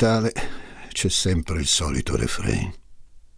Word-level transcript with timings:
Natale 0.00 0.32
c'è 0.92 1.08
sempre 1.08 1.58
il 1.58 1.66
solito 1.66 2.14
refrain. 2.14 2.72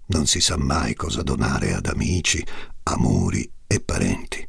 Non 0.09 0.27
si 0.27 0.43
sa 0.43 0.59
mai 0.59 0.93
cosa 0.93 1.23
donare 1.23 1.73
ad 1.73 1.87
amici, 1.87 2.45
amori 2.83 3.51
e 3.67 3.81
parenti, 3.81 4.47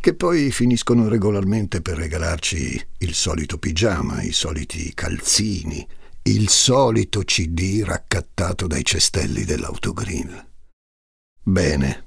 che 0.00 0.14
poi 0.14 0.50
finiscono 0.50 1.06
regolarmente 1.06 1.82
per 1.82 1.98
regalarci 1.98 2.86
il 2.96 3.12
solito 3.12 3.58
pigiama, 3.58 4.22
i 4.22 4.32
soliti 4.32 4.94
calzini, 4.94 5.86
il 6.22 6.48
solito 6.48 7.20
CD 7.20 7.82
raccattato 7.84 8.66
dai 8.66 8.82
cestelli 8.82 9.44
dell'autogrill. 9.44 10.46
Bene, 11.42 12.04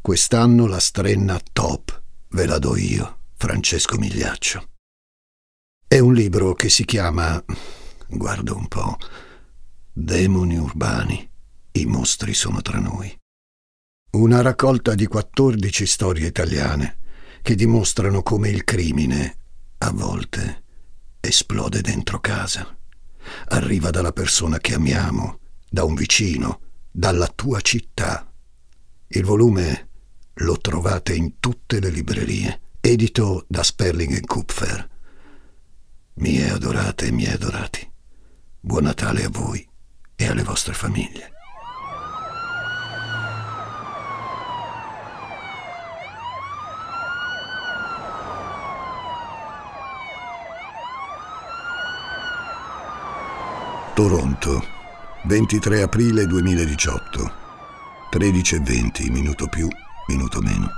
quest'anno 0.00 0.66
la 0.66 0.80
strenna 0.80 1.38
top 1.52 2.02
ve 2.28 2.46
la 2.46 2.58
do 2.58 2.74
io, 2.78 3.18
Francesco 3.36 3.98
Migliaccio. 3.98 4.66
È 5.86 5.98
un 5.98 6.14
libro 6.14 6.54
che 6.54 6.70
si 6.70 6.86
chiama, 6.86 7.44
guarda 8.12 8.54
un 8.54 8.68
po', 8.68 8.96
Demoni 9.94 10.56
urbani, 10.56 11.30
i 11.72 11.84
mostri 11.86 12.32
sono 12.34 12.62
tra 12.62 12.78
noi. 12.78 13.14
Una 14.12 14.40
raccolta 14.40 14.94
di 14.94 15.06
14 15.06 15.86
storie 15.86 16.26
italiane 16.26 16.98
che 17.42 17.54
dimostrano 17.54 18.22
come 18.22 18.48
il 18.48 18.64
crimine, 18.64 19.36
a 19.78 19.90
volte, 19.90 20.62
esplode 21.20 21.80
dentro 21.80 22.20
casa. 22.20 22.76
Arriva 23.48 23.90
dalla 23.90 24.12
persona 24.12 24.58
che 24.58 24.74
amiamo, 24.74 25.40
da 25.68 25.84
un 25.84 25.94
vicino, 25.94 26.60
dalla 26.90 27.28
tua 27.28 27.60
città. 27.60 28.30
Il 29.08 29.24
volume 29.24 29.88
lo 30.34 30.56
trovate 30.58 31.14
in 31.14 31.38
tutte 31.38 31.80
le 31.80 31.90
librerie, 31.90 32.60
edito 32.80 33.44
da 33.48 33.62
Sperling 33.62 34.24
Kupfer. 34.24 34.88
Mie 36.14 36.50
adorate 36.50 37.06
e 37.06 37.12
miei 37.12 37.32
adorati, 37.32 37.91
buon 38.64 38.84
Natale 38.84 39.24
a 39.24 39.28
voi 39.28 39.68
e 40.14 40.26
alle 40.28 40.44
vostre 40.44 40.72
famiglie. 40.72 41.32
Toronto, 53.94 54.64
23 55.24 55.82
aprile 55.82 56.26
2018, 56.26 57.32
13.20, 58.12 59.10
minuto 59.10 59.48
più, 59.48 59.68
minuto 60.06 60.40
meno. 60.40 60.68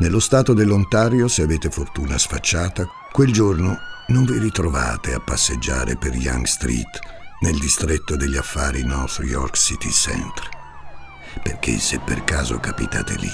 Nello 0.00 0.18
stato 0.18 0.54
dell'Ontario, 0.54 1.28
se 1.28 1.42
avete 1.42 1.70
fortuna 1.70 2.18
sfacciata, 2.18 2.86
quel 3.12 3.32
giorno 3.32 3.89
non 4.10 4.24
vi 4.24 4.38
ritrovate 4.38 5.14
a 5.14 5.20
passeggiare 5.20 5.96
per 5.96 6.14
Young 6.14 6.44
Street 6.44 6.98
nel 7.40 7.56
distretto 7.58 8.16
degli 8.16 8.36
affari 8.36 8.84
North 8.84 9.20
York 9.22 9.56
City 9.56 9.90
Center. 9.90 10.48
Perché 11.42 11.78
se 11.78 12.00
per 12.00 12.24
caso 12.24 12.58
capitate 12.58 13.14
lì, 13.14 13.32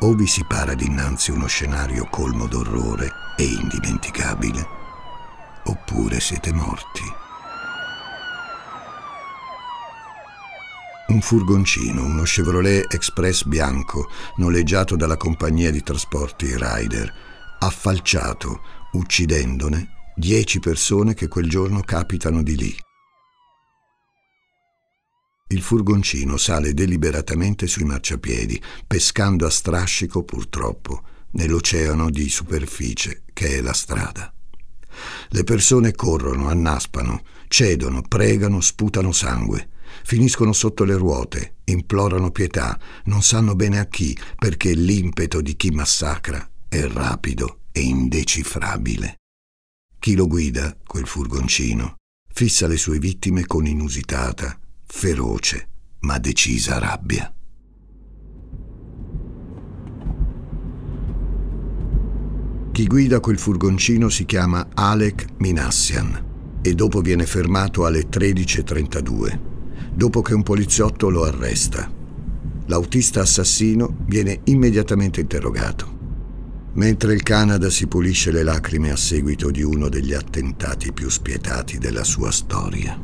o 0.00 0.14
vi 0.14 0.26
si 0.26 0.44
para 0.44 0.74
dinanzi 0.74 1.30
uno 1.30 1.46
scenario 1.46 2.06
colmo 2.10 2.46
d'orrore 2.46 3.10
e 3.36 3.44
indimenticabile, 3.44 4.66
oppure 5.64 6.20
siete 6.20 6.52
morti. 6.52 7.02
Un 11.08 11.20
furgoncino, 11.20 12.02
uno 12.02 12.22
Chevrolet 12.22 12.92
Express 12.92 13.44
bianco, 13.44 14.10
noleggiato 14.36 14.96
dalla 14.96 15.18
compagnia 15.18 15.70
di 15.70 15.82
trasporti 15.82 16.56
Ryder, 16.56 17.14
ha 17.58 17.70
falciato, 17.70 18.60
uccidendone, 18.96 20.12
dieci 20.16 20.58
persone 20.58 21.14
che 21.14 21.28
quel 21.28 21.48
giorno 21.48 21.80
capitano 21.80 22.42
di 22.42 22.56
lì. 22.56 22.76
Il 25.48 25.62
furgoncino 25.62 26.36
sale 26.36 26.74
deliberatamente 26.74 27.68
sui 27.68 27.84
marciapiedi, 27.84 28.60
pescando 28.86 29.46
a 29.46 29.50
strascico, 29.50 30.24
purtroppo, 30.24 31.02
nell'oceano 31.32 32.10
di 32.10 32.28
superficie 32.28 33.22
che 33.32 33.58
è 33.58 33.60
la 33.60 33.72
strada. 33.72 34.32
Le 35.28 35.44
persone 35.44 35.92
corrono, 35.92 36.48
annaspano, 36.48 37.22
cedono, 37.46 38.02
pregano, 38.02 38.60
sputano 38.60 39.12
sangue, 39.12 39.68
finiscono 40.02 40.52
sotto 40.52 40.82
le 40.84 40.96
ruote, 40.96 41.56
implorano 41.64 42.30
pietà, 42.32 42.76
non 43.04 43.22
sanno 43.22 43.54
bene 43.54 43.78
a 43.78 43.86
chi, 43.86 44.18
perché 44.36 44.72
l'impeto 44.72 45.40
di 45.40 45.54
chi 45.54 45.70
massacra 45.70 46.48
è 46.68 46.80
rapido 46.88 47.60
e 47.76 47.80
indecifrabile. 47.80 49.16
Chi 49.98 50.14
lo 50.14 50.26
guida, 50.26 50.74
quel 50.82 51.06
furgoncino, 51.06 51.96
fissa 52.32 52.66
le 52.66 52.78
sue 52.78 52.98
vittime 52.98 53.44
con 53.44 53.66
inusitata, 53.66 54.58
feroce 54.86 55.68
ma 56.00 56.16
decisa 56.18 56.78
rabbia. 56.78 57.30
Chi 62.72 62.86
guida 62.86 63.20
quel 63.20 63.38
furgoncino 63.38 64.08
si 64.08 64.24
chiama 64.24 64.68
Alec 64.72 65.26
Minassian 65.38 66.60
e 66.62 66.74
dopo 66.74 67.02
viene 67.02 67.26
fermato 67.26 67.84
alle 67.84 68.08
13.32, 68.08 69.40
dopo 69.92 70.22
che 70.22 70.32
un 70.32 70.42
poliziotto 70.42 71.10
lo 71.10 71.24
arresta. 71.24 71.92
L'autista 72.66 73.20
assassino 73.20 73.98
viene 74.06 74.40
immediatamente 74.44 75.20
interrogato. 75.20 75.95
Mentre 76.76 77.14
il 77.14 77.22
Canada 77.22 77.70
si 77.70 77.86
pulisce 77.86 78.30
le 78.30 78.42
lacrime 78.42 78.90
a 78.90 78.96
seguito 78.96 79.50
di 79.50 79.62
uno 79.62 79.88
degli 79.88 80.12
attentati 80.12 80.92
più 80.92 81.08
spietati 81.08 81.78
della 81.78 82.04
sua 82.04 82.30
storia. 82.30 83.00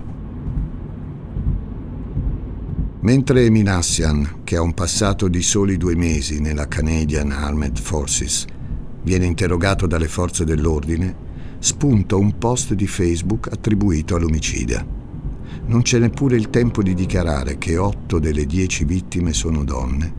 Mentre 3.00 3.49
Minassian, 3.49 4.41
che 4.44 4.56
ha 4.56 4.60
un 4.60 4.75
passato 4.75 5.27
di 5.27 5.41
soli 5.41 5.78
due 5.78 5.97
mesi 5.97 6.38
nella 6.38 6.69
Canadian 6.69 7.31
Armed 7.31 7.78
Forces, 7.78 8.44
viene 9.05 9.25
interrogato 9.25 9.87
dalle 9.87 10.09
forze 10.09 10.44
dell'ordine, 10.44 11.16
spunta 11.59 12.15
un 12.15 12.37
post 12.37 12.75
di 12.75 12.87
Facebook 12.87 13.49
attribuito 13.50 14.16
all'omicida. 14.16 14.84
Non 15.65 15.81
c'è 15.81 15.99
neppure 15.99 16.37
il 16.37 16.50
tempo 16.50 16.83
di 16.83 16.93
dichiarare 16.93 17.56
che 17.56 17.78
otto 17.78 18.19
delle 18.19 18.44
dieci 18.44 18.84
vittime 18.84 19.33
sono 19.33 19.65
donne, 19.65 20.12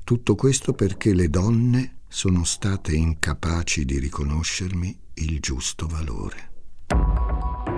Tutto 0.04 0.36
questo 0.36 0.74
perché 0.74 1.14
le 1.14 1.30
donne 1.30 2.00
sono 2.08 2.44
state 2.44 2.94
incapaci 2.94 3.86
di 3.86 4.00
riconoscermi 4.00 5.00
il 5.16 5.40
giusto 5.40 5.88
valore. 5.88 7.77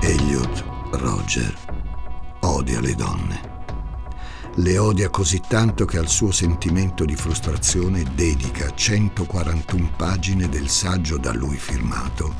Elliot 0.00 0.64
Roger 0.92 1.56
odia 2.40 2.80
le 2.80 2.94
donne. 2.94 3.52
Le 4.56 4.78
odia 4.78 5.08
così 5.08 5.40
tanto 5.40 5.84
che 5.84 5.98
al 5.98 6.08
suo 6.08 6.30
sentimento 6.30 7.04
di 7.04 7.16
frustrazione 7.16 8.04
dedica 8.14 8.72
141 8.72 9.90
pagine 9.96 10.48
del 10.48 10.68
saggio 10.68 11.16
da 11.16 11.32
lui 11.32 11.56
firmato 11.56 12.34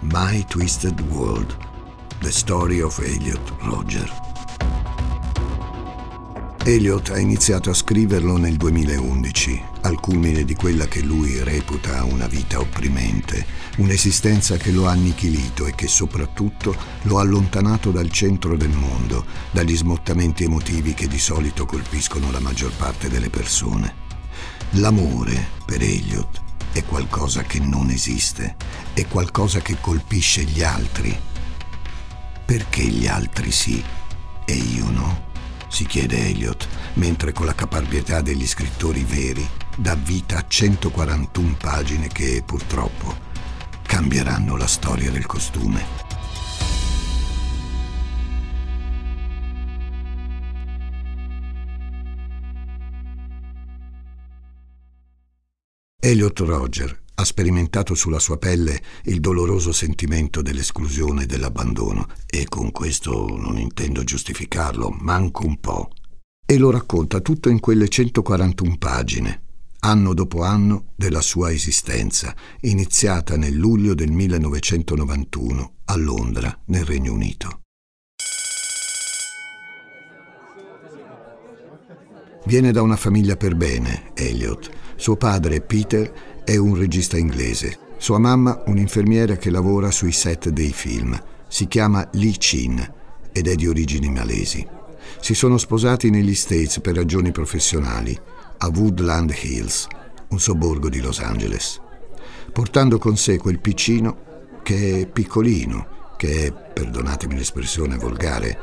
My 0.00 0.44
Twisted 0.44 1.00
World, 1.08 1.56
The 2.20 2.32
Story 2.32 2.80
of 2.80 2.98
Elliot 2.98 3.52
Roger. 3.60 4.35
Elliot 6.68 7.10
ha 7.10 7.18
iniziato 7.20 7.70
a 7.70 7.74
scriverlo 7.74 8.38
nel 8.38 8.56
2011, 8.56 9.62
al 9.82 10.00
culmine 10.00 10.44
di 10.44 10.56
quella 10.56 10.88
che 10.88 11.00
lui 11.00 11.40
reputa 11.44 12.02
una 12.02 12.26
vita 12.26 12.58
opprimente, 12.58 13.46
un'esistenza 13.76 14.56
che 14.56 14.72
lo 14.72 14.88
ha 14.88 14.90
annichilito 14.90 15.66
e 15.66 15.76
che 15.76 15.86
soprattutto 15.86 16.74
lo 17.02 17.18
ha 17.18 17.20
allontanato 17.20 17.92
dal 17.92 18.10
centro 18.10 18.56
del 18.56 18.70
mondo, 18.70 19.26
dagli 19.52 19.76
smottamenti 19.76 20.42
emotivi 20.42 20.92
che 20.92 21.06
di 21.06 21.20
solito 21.20 21.66
colpiscono 21.66 22.32
la 22.32 22.40
maggior 22.40 22.72
parte 22.72 23.08
delle 23.08 23.30
persone. 23.30 23.94
L'amore, 24.70 25.50
per 25.64 25.80
Elliot, 25.80 26.42
è 26.72 26.82
qualcosa 26.82 27.44
che 27.44 27.60
non 27.60 27.90
esiste, 27.90 28.56
è 28.92 29.06
qualcosa 29.06 29.60
che 29.60 29.76
colpisce 29.80 30.42
gli 30.42 30.64
altri. 30.64 31.16
Perché 32.44 32.82
gli 32.82 33.06
altri 33.06 33.52
sì 33.52 33.80
e 34.44 34.52
io 34.52 34.90
no? 34.90 35.25
Si 35.68 35.86
chiede 35.86 36.28
Elliot, 36.28 36.68
mentre 36.94 37.32
con 37.32 37.46
la 37.46 37.54
caparbietà 37.54 38.20
degli 38.20 38.46
scrittori 38.46 39.04
veri 39.04 39.46
dà 39.76 39.94
vita 39.94 40.38
a 40.38 40.44
141 40.46 41.56
pagine 41.58 42.08
che 42.08 42.42
purtroppo 42.44 43.14
cambieranno 43.82 44.56
la 44.56 44.66
storia 44.66 45.10
del 45.10 45.26
costume. 45.26 46.04
Elliot 55.98 56.38
Roger 56.40 57.04
ha 57.18 57.24
sperimentato 57.24 57.94
sulla 57.94 58.18
sua 58.18 58.36
pelle 58.36 58.80
il 59.04 59.20
doloroso 59.20 59.72
sentimento 59.72 60.42
dell'esclusione 60.42 61.22
e 61.22 61.26
dell'abbandono 61.26 62.08
e 62.26 62.46
con 62.48 62.70
questo 62.70 63.34
non 63.36 63.58
intendo 63.58 64.04
giustificarlo, 64.04 64.94
manco 65.00 65.46
un 65.46 65.58
po'. 65.58 65.90
E 66.44 66.58
lo 66.58 66.70
racconta 66.70 67.20
tutto 67.20 67.48
in 67.48 67.58
quelle 67.58 67.88
141 67.88 68.76
pagine, 68.76 69.42
anno 69.80 70.12
dopo 70.12 70.42
anno 70.42 70.92
della 70.94 71.22
sua 71.22 71.50
esistenza, 71.50 72.34
iniziata 72.60 73.36
nel 73.36 73.54
luglio 73.54 73.94
del 73.94 74.12
1991 74.12 75.72
a 75.86 75.96
Londra, 75.96 76.56
nel 76.66 76.84
Regno 76.84 77.12
Unito. 77.14 77.60
Viene 82.44 82.70
da 82.70 82.82
una 82.82 82.96
famiglia 82.96 83.36
per 83.36 83.56
bene, 83.56 84.12
Elliot. 84.14 84.70
Suo 84.94 85.16
padre, 85.16 85.60
Peter, 85.62 86.35
è 86.46 86.56
un 86.56 86.76
regista 86.76 87.18
inglese. 87.18 87.76
Sua 87.96 88.20
mamma 88.20 88.62
un'infermiera 88.66 89.34
che 89.34 89.50
lavora 89.50 89.90
sui 89.90 90.12
set 90.12 90.50
dei 90.50 90.72
film. 90.72 91.20
Si 91.48 91.66
chiama 91.66 92.08
Lee 92.12 92.36
Chin 92.38 92.92
ed 93.32 93.48
è 93.48 93.56
di 93.56 93.66
origini 93.66 94.08
malesi. 94.10 94.64
Si 95.18 95.34
sono 95.34 95.58
sposati 95.58 96.08
negli 96.08 96.36
States 96.36 96.78
per 96.78 96.94
ragioni 96.94 97.32
professionali 97.32 98.16
a 98.58 98.68
Woodland 98.68 99.34
Hills, 99.42 99.88
un 100.28 100.38
sobborgo 100.38 100.88
di 100.88 101.00
Los 101.00 101.18
Angeles, 101.18 101.80
portando 102.52 102.98
con 102.98 103.16
sé 103.16 103.38
quel 103.38 103.58
piccino 103.58 104.16
che 104.62 105.00
è 105.00 105.06
piccolino, 105.08 106.14
che 106.16 106.46
è, 106.46 106.52
perdonatemi 106.52 107.34
l'espressione 107.34 107.96
volgare, 107.96 108.56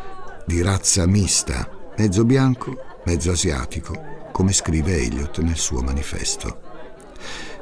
di 0.45 0.61
razza 0.61 1.05
mista, 1.05 1.69
mezzo 1.97 2.23
bianco, 2.23 2.77
mezzo 3.03 3.31
asiatico, 3.31 4.29
come 4.31 4.53
scrive 4.53 4.95
Elliot 4.95 5.39
nel 5.39 5.57
suo 5.57 5.81
manifesto 5.81 6.71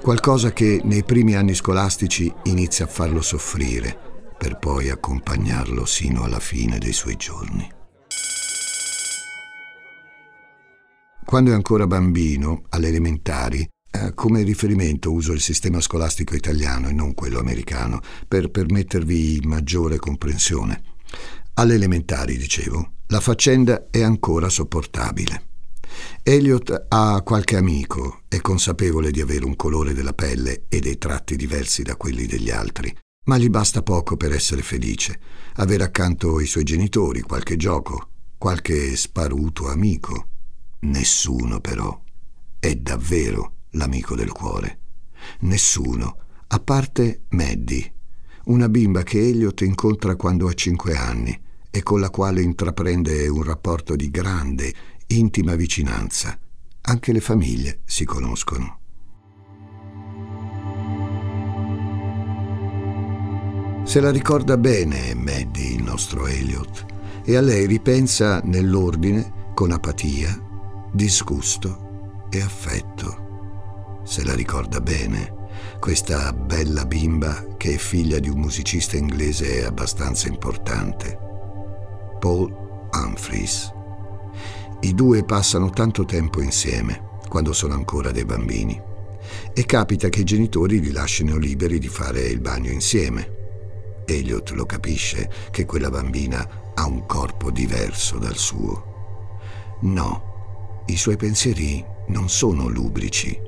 qualcosa 0.01 0.51
che 0.51 0.81
nei 0.83 1.03
primi 1.03 1.35
anni 1.35 1.53
scolastici 1.53 2.33
inizia 2.45 2.85
a 2.85 2.87
farlo 2.87 3.21
soffrire, 3.21 3.95
per 4.35 4.57
poi 4.57 4.89
accompagnarlo 4.89 5.85
sino 5.85 6.23
alla 6.23 6.39
fine 6.39 6.79
dei 6.79 6.91
suoi 6.91 7.15
giorni. 7.15 7.69
Quando 11.23 11.51
è 11.51 11.53
ancora 11.53 11.85
bambino, 11.85 12.63
alle 12.69 12.87
elementari, 12.87 13.65
eh, 13.91 14.13
come 14.15 14.41
riferimento 14.41 15.11
uso 15.11 15.33
il 15.33 15.39
sistema 15.39 15.79
scolastico 15.79 16.35
italiano 16.35 16.89
e 16.89 16.93
non 16.93 17.13
quello 17.13 17.39
americano, 17.39 18.01
per 18.27 18.49
permettervi 18.49 19.41
maggiore 19.43 19.97
comprensione. 19.97 20.81
Alle 21.53 21.75
elementari, 21.75 22.37
dicevo, 22.37 22.93
la 23.07 23.19
faccenda 23.19 23.87
è 23.91 24.01
ancora 24.01 24.49
sopportabile. 24.49 25.50
Elliot 26.23 26.85
ha 26.89 27.21
qualche 27.23 27.57
amico, 27.57 28.21
è 28.27 28.39
consapevole 28.41 29.11
di 29.11 29.21
avere 29.21 29.45
un 29.45 29.55
colore 29.55 29.93
della 29.93 30.13
pelle 30.13 30.65
e 30.69 30.79
dei 30.79 30.97
tratti 30.97 31.35
diversi 31.35 31.83
da 31.83 31.95
quelli 31.95 32.25
degli 32.25 32.49
altri, 32.49 32.95
ma 33.25 33.37
gli 33.37 33.49
basta 33.49 33.81
poco 33.81 34.17
per 34.17 34.31
essere 34.31 34.61
felice, 34.61 35.19
avere 35.55 35.83
accanto 35.83 36.39
i 36.39 36.45
suoi 36.45 36.63
genitori, 36.63 37.21
qualche 37.21 37.55
gioco, 37.55 38.09
qualche 38.37 38.95
sparuto 38.95 39.69
amico. 39.69 40.27
Nessuno 40.81 41.59
però 41.59 42.01
è 42.59 42.75
davvero 42.75 43.57
l'amico 43.71 44.15
del 44.15 44.31
cuore. 44.31 44.79
Nessuno, 45.41 46.17
a 46.47 46.59
parte 46.59 47.23
Maddie, 47.29 47.93
una 48.45 48.69
bimba 48.69 49.03
che 49.03 49.19
Elliot 49.19 49.61
incontra 49.61 50.15
quando 50.15 50.47
ha 50.47 50.53
cinque 50.53 50.95
anni 50.95 51.39
e 51.69 51.83
con 51.83 51.99
la 51.99 52.09
quale 52.09 52.41
intraprende 52.41 53.27
un 53.27 53.43
rapporto 53.43 53.95
di 53.95 54.09
grande 54.09 54.73
intima 55.17 55.55
vicinanza. 55.55 56.37
Anche 56.81 57.11
le 57.11 57.21
famiglie 57.21 57.81
si 57.85 58.05
conoscono. 58.05 58.79
Se 63.83 63.99
la 63.99 64.11
ricorda 64.11 64.57
bene 64.57 65.13
Maddie, 65.15 65.75
il 65.75 65.83
nostro 65.83 66.25
Elliot, 66.25 66.85
e 67.23 67.35
a 67.35 67.41
lei 67.41 67.65
ripensa 67.65 68.39
nell'ordine 68.43 69.49
con 69.53 69.71
apatia, 69.71 70.39
disgusto 70.93 72.27
e 72.29 72.41
affetto. 72.41 73.99
Se 74.03 74.23
la 74.23 74.33
ricorda 74.33 74.79
bene, 74.79 75.39
questa 75.79 76.31
bella 76.31 76.85
bimba 76.85 77.55
che 77.57 77.73
è 77.73 77.77
figlia 77.77 78.19
di 78.19 78.29
un 78.29 78.39
musicista 78.39 78.97
inglese 78.97 79.65
abbastanza 79.65 80.27
importante, 80.27 81.17
Paul 82.19 82.51
Humphreys. 82.93 83.80
I 84.83 84.95
due 84.95 85.23
passano 85.23 85.69
tanto 85.69 86.05
tempo 86.05 86.41
insieme, 86.41 87.19
quando 87.29 87.53
sono 87.53 87.75
ancora 87.75 88.09
dei 88.09 88.25
bambini, 88.25 88.81
e 89.53 89.65
capita 89.65 90.09
che 90.09 90.21
i 90.21 90.23
genitori 90.23 90.79
li 90.79 90.91
lasciano 90.91 91.37
liberi 91.37 91.77
di 91.77 91.87
fare 91.87 92.21
il 92.21 92.39
bagno 92.39 92.71
insieme. 92.71 94.03
Elliot 94.05 94.49
lo 94.51 94.65
capisce 94.65 95.29
che 95.51 95.65
quella 95.65 95.91
bambina 95.91 96.73
ha 96.73 96.87
un 96.87 97.05
corpo 97.05 97.51
diverso 97.51 98.17
dal 98.17 98.35
suo. 98.35 99.77
No, 99.81 100.83
i 100.87 100.97
suoi 100.97 101.15
pensieri 101.15 101.85
non 102.07 102.27
sono 102.27 102.67
lubrici. 102.67 103.39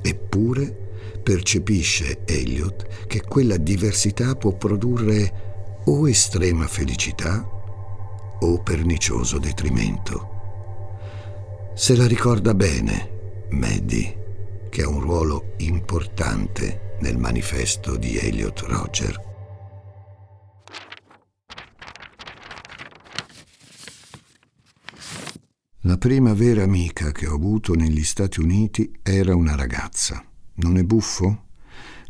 Eppure 0.00 0.74
percepisce 1.22 2.20
Elliot 2.24 3.06
che 3.06 3.20
quella 3.20 3.58
diversità 3.58 4.34
può 4.36 4.52
produrre 4.52 5.82
o 5.84 6.08
estrema 6.08 6.66
felicità 6.66 7.46
o 8.40 8.58
pernicioso 8.62 9.38
detrimento. 9.38 10.31
Se 11.74 11.96
la 11.96 12.06
ricorda 12.06 12.52
bene, 12.54 13.46
Maddie, 13.50 14.66
che 14.70 14.82
ha 14.82 14.88
un 14.88 15.00
ruolo 15.00 15.54
importante 15.58 16.98
nel 17.00 17.16
manifesto 17.16 17.96
di 17.96 18.18
Elliot 18.18 18.60
Roger. 18.60 19.30
La 25.80 25.96
prima 25.96 26.34
vera 26.34 26.62
amica 26.62 27.10
che 27.10 27.26
ho 27.26 27.34
avuto 27.34 27.74
negli 27.74 28.04
Stati 28.04 28.40
Uniti 28.40 29.00
era 29.02 29.34
una 29.34 29.56
ragazza. 29.56 30.22
Non 30.56 30.76
è 30.76 30.82
buffo? 30.84 31.46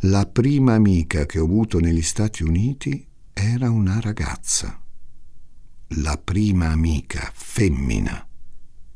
La 0.01 0.27
prima 0.27 0.75
amica 0.75 1.25
che 1.25 1.39
ho 1.39 1.45
avuto 1.45 1.79
negli 1.79 2.03
Stati 2.03 2.43
Uniti 2.43 3.07
era 3.33 3.71
una 3.71 4.01
ragazza. 4.01 4.79
La 6.01 6.21
prima 6.23 6.67
amica 6.67 7.31
femmina 7.33 8.27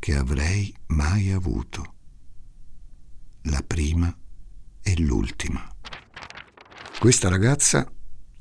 che 0.07 0.15
avrei 0.15 0.73
mai 0.91 1.33
avuto. 1.33 1.95
la 3.49 3.61
prima 3.67 4.17
e 4.81 5.01
l'ultima. 5.01 5.69
Questa 7.01 7.29
ragazza 7.29 7.91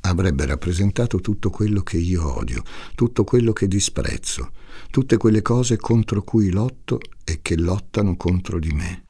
avrebbe 0.02 0.46
rappresentato 0.46 1.20
tutto 1.22 1.50
quello 1.50 1.82
che 1.82 1.98
io 1.98 2.38
odio, 2.38 2.62
tutto 2.94 3.24
quello 3.24 3.52
che 3.52 3.68
disprezzo, 3.68 4.52
tutte 4.92 5.18
quelle 5.18 5.42
cose 5.42 5.78
contro 5.78 6.22
cui 6.22 6.52
lotto 6.52 7.00
e 7.24 7.40
che 7.42 7.58
lottano 7.58 8.16
contro 8.16 8.60
di 8.60 8.72
me. 8.72 9.06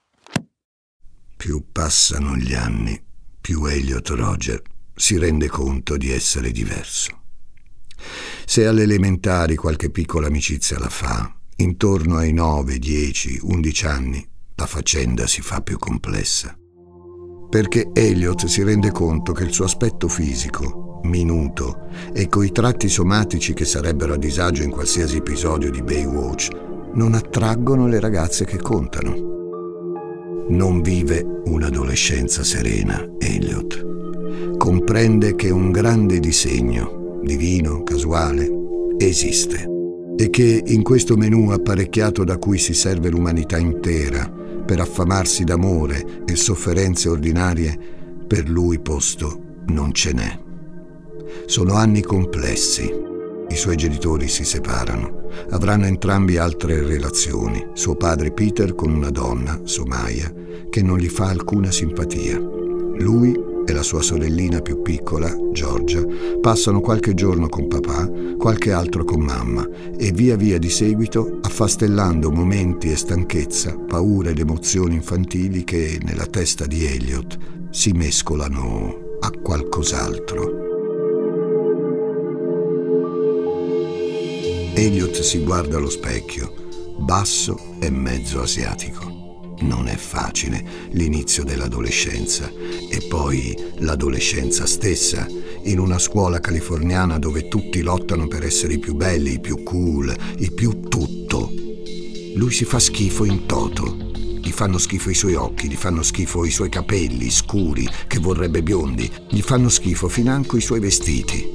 Più 1.36 1.62
passano 1.74 2.38
gli 2.38 2.54
anni, 2.54 2.98
più 3.42 3.66
Elliot 3.66 4.08
Roger 4.12 4.62
si 4.96 5.18
rende 5.18 5.50
conto 5.50 5.98
di 5.98 6.10
essere 6.10 6.54
diverso. 6.54 7.24
Se 8.46 8.66
alle 8.66 8.84
elementari 8.84 9.58
qualche 9.58 9.90
piccola 9.90 10.28
amicizia 10.28 10.80
la 10.80 10.90
fa, 10.90 11.36
intorno 11.58 12.18
ai 12.18 12.34
9, 12.34 12.78
10, 12.78 13.40
11 13.44 13.86
anni 13.86 14.28
la 14.56 14.66
faccenda 14.66 15.28
si 15.28 15.42
fa 15.42 15.62
più 15.62 15.78
complessa. 15.78 16.58
Perché 17.50 17.90
Elliot 17.94 18.46
si 18.46 18.64
rende 18.64 18.92
conto 18.92 19.32
che 19.32 19.44
il 19.44 19.54
suo 19.54 19.66
aspetto 19.66 20.08
fisico, 20.08 21.00
minuto 21.04 21.88
e 22.14 22.28
coi 22.28 22.52
tratti 22.52 22.90
somatici 22.90 23.54
che 23.54 23.66
sarebbero 23.66 24.14
a 24.14 24.18
disagio 24.18 24.64
in 24.64 24.72
qualsiasi 24.72 25.18
episodio 25.18 25.72
di 25.72 25.82
Baywatch, 25.82 26.50
non 26.94 27.14
attraggono 27.14 27.88
le 27.88 28.00
ragazze 28.00 28.46
che 28.46 28.58
contano. 28.58 29.34
Non 30.50 30.82
vive 30.82 31.26
un'adolescenza 31.46 32.44
serena, 32.44 33.06
Elliot. 33.18 34.58
Comprende 34.58 35.36
che 35.36 35.50
un 35.50 35.72
grande 35.72 36.20
disegno, 36.20 37.20
divino, 37.24 37.84
casuale, 37.84 38.50
esiste 38.98 39.74
e 40.18 40.30
che 40.30 40.64
in 40.66 40.84
questo 40.84 41.18
menù 41.18 41.50
apparecchiato 41.50 42.24
da 42.24 42.38
cui 42.38 42.58
si 42.58 42.74
serve 42.74 43.10
l'umanità 43.10 43.58
intera 43.58 44.30
per 44.66 44.80
affamarsi 44.80 45.44
d'amore 45.44 46.24
e 46.26 46.36
sofferenze 46.36 47.10
ordinarie, 47.10 47.78
per 48.26 48.50
lui 48.50 48.80
posto 48.80 49.40
non 49.68 49.94
ce 49.94 50.14
n'è. 50.14 50.40
Sono 51.46 51.74
anni 51.74 52.02
complessi. 52.02 52.92
I 53.48 53.56
suoi 53.56 53.76
genitori 53.76 54.28
si 54.28 54.44
separano. 54.44 55.28
Avranno 55.52 55.86
entrambi 55.86 56.38
altre 56.38 56.82
relazioni. 56.84 57.64
Suo 57.74 57.96
padre 57.96 58.32
Peter 58.32 58.74
con 58.74 58.92
una 58.92 59.12
donna, 59.12 59.62
Somaya, 59.64 60.34
che 60.70 60.82
non 60.82 60.98
gli 60.98 61.10
fa 61.10 61.28
alcuna 61.28 61.72
simpatia. 61.72 62.38
Lui 62.40 63.54
e 63.66 63.74
la 63.74 63.84
sua 63.84 64.02
sorellina 64.02 64.62
più 64.62 64.82
piccola, 64.82 65.36
Giorgia, 65.52 66.06
passano 66.40 66.82
qualche 66.82 67.14
giorno 67.14 67.50
con 67.50 67.68
papà, 67.68 68.10
qualche 68.38 68.72
altro 68.72 69.04
con 69.04 69.22
mamma 69.22 69.68
e 69.98 70.12
via 70.12 70.36
via 70.36 70.60
di 70.60 70.70
seguito 70.70 71.40
affastellando 71.42 72.32
momenti 72.32 72.92
e 72.92 72.96
stanchezza, 72.96 73.76
paure 73.76 74.32
ed 74.32 74.40
emozioni 74.40 74.96
infantili 74.96 75.64
che 75.64 76.00
nella 76.04 76.26
testa 76.26 76.66
di 76.66 76.86
Elliot 76.86 77.38
si 77.72 77.92
mescolano 77.92 79.18
a 79.20 79.32
qualcos'altro. 79.32 80.64
Elliot 84.76 85.20
si 85.22 85.44
guarda 85.44 85.78
allo 85.78 85.90
specchio, 85.90 86.54
basso 87.00 87.78
e 87.80 87.90
mezzo 87.90 88.42
asiatico. 88.42 89.15
Non 89.60 89.88
è 89.88 89.96
facile 89.96 90.90
l'inizio 90.92 91.44
dell'adolescenza 91.44 92.52
e 92.90 93.06
poi 93.08 93.56
l'adolescenza 93.78 94.66
stessa, 94.66 95.28
in 95.64 95.80
una 95.80 95.98
scuola 95.98 96.40
californiana 96.40 97.18
dove 97.18 97.48
tutti 97.48 97.82
lottano 97.82 98.28
per 98.28 98.44
essere 98.44 98.74
i 98.74 98.80
più 98.80 98.96
belli, 98.96 99.34
i 99.34 99.40
più 99.40 99.64
cool, 99.64 100.14
i 100.40 100.52
più 100.52 100.82
tutto. 100.82 101.52
Lui 102.36 102.52
si 102.52 102.66
fa 102.66 102.80
schifo 102.80 103.24
in 103.24 103.46
toto. 103.46 103.96
Gli 104.42 104.52
fanno 104.52 104.78
schifo 104.78 105.10
i 105.10 105.16
suoi 105.16 105.36
occhi, 105.36 105.68
gli 105.68 105.76
fanno 105.76 106.04
schifo 106.04 106.46
i 106.46 106.52
suoi 106.52 106.70
capelli 106.70 107.32
scuri, 107.32 107.88
che 108.08 108.20
vorrebbe 108.20 108.62
biondi, 108.62 109.10
gli 109.30 109.42
fanno 109.42 109.70
schifo 109.70 110.08
financo 110.08 110.58
i 110.58 110.62
suoi 110.62 110.80
vestiti. 110.82 111.48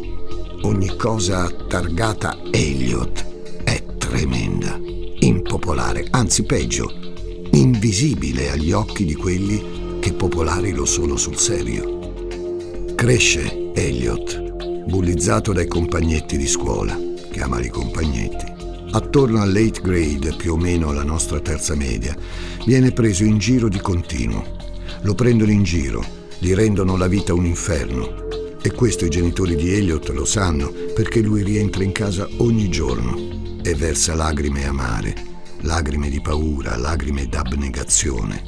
Ogni 0.63 0.97
cosa 0.97 1.49
targata 1.69 2.41
Elliot 2.51 3.63
è 3.63 3.85
tremenda, 3.99 4.79
impopolare, 5.21 6.09
anzi 6.11 6.43
peggio, 6.43 7.10
invisibile 7.53 8.51
agli 8.51 8.73
occhi 8.73 9.05
di 9.05 9.15
quelli 9.15 9.99
che 10.01 10.13
popolari 10.13 10.73
lo 10.73 10.85
sono 10.85 11.17
sul 11.17 11.37
serio. 11.37 11.99
Cresce 12.95 13.73
Elliot, 13.75 14.85
bullizzato 14.87 15.53
dai 15.53 15.67
compagnetti 15.67 16.37
di 16.37 16.47
scuola, 16.47 16.99
chiamali 17.33 17.69
compagnetti. 17.69 18.59
Attorno 18.93 19.41
all'eighth 19.41 19.81
grade, 19.81 20.35
più 20.37 20.55
o 20.55 20.57
meno 20.57 20.93
la 20.93 21.05
nostra 21.05 21.41
terza 21.41 21.75
media, 21.75 22.17
viene 22.67 22.93
preso 22.93 23.25
in 23.25 23.39
giro 23.39 23.69
di 23.69 23.81
continuo. 23.81 24.45
Lo 25.03 25.15
prendono 25.15 25.51
in 25.51 25.63
giro, 25.63 26.05
gli 26.39 26.55
rendono 26.55 26.97
la 26.97 27.07
vita 27.07 27.35
un 27.35 27.47
inferno. 27.47 28.29
E 28.63 28.73
questo 28.73 29.07
i 29.07 29.11
genitori 29.11 29.57
di 29.57 29.73
Elliot 29.73 30.09
lo 30.11 30.25
sanno 30.25 30.73
perché 30.95 31.21
lui 31.21 31.43
rientra 31.43 31.83
in 31.83 31.93
casa 31.93 32.29
ogni 32.39 32.69
giorno 32.69 33.59
e 33.63 33.75
versa 33.75 34.15
lacrime 34.15 34.67
amare 34.67 35.30
lagrime 35.63 36.09
di 36.09 36.21
paura, 36.21 36.77
lagrime 36.77 37.27
d'abnegazione. 37.27 38.43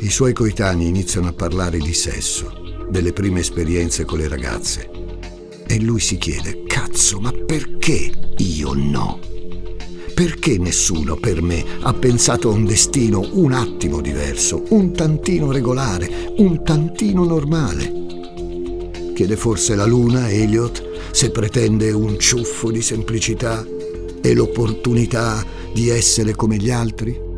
I 0.00 0.10
suoi 0.10 0.32
coetanei 0.32 0.88
iniziano 0.88 1.28
a 1.28 1.32
parlare 1.32 1.78
di 1.78 1.94
sesso, 1.94 2.52
delle 2.90 3.12
prime 3.12 3.40
esperienze 3.40 4.04
con 4.04 4.18
le 4.18 4.28
ragazze. 4.28 4.90
E 5.66 5.80
lui 5.80 6.00
si 6.00 6.18
chiede, 6.18 6.64
cazzo, 6.66 7.20
ma 7.20 7.32
perché 7.32 8.10
io 8.36 8.72
no? 8.74 9.20
Perché 10.14 10.58
nessuno 10.58 11.16
per 11.16 11.40
me 11.40 11.64
ha 11.80 11.92
pensato 11.94 12.50
a 12.50 12.52
un 12.52 12.64
destino 12.64 13.26
un 13.32 13.52
attimo 13.52 14.00
diverso, 14.00 14.64
un 14.70 14.92
tantino 14.92 15.50
regolare, 15.50 16.34
un 16.36 16.62
tantino 16.62 17.24
normale? 17.24 18.00
Chiede 19.14 19.36
forse 19.36 19.74
la 19.74 19.86
luna, 19.86 20.30
Elliot, 20.30 21.10
se 21.12 21.30
pretende 21.30 21.92
un 21.92 22.18
ciuffo 22.18 22.70
di 22.70 22.82
semplicità 22.82 23.64
e 24.22 24.34
l'opportunità 24.34 25.44
di 25.74 25.88
essere 25.88 26.34
come 26.34 26.56
gli 26.56 26.70
altri? 26.70 27.30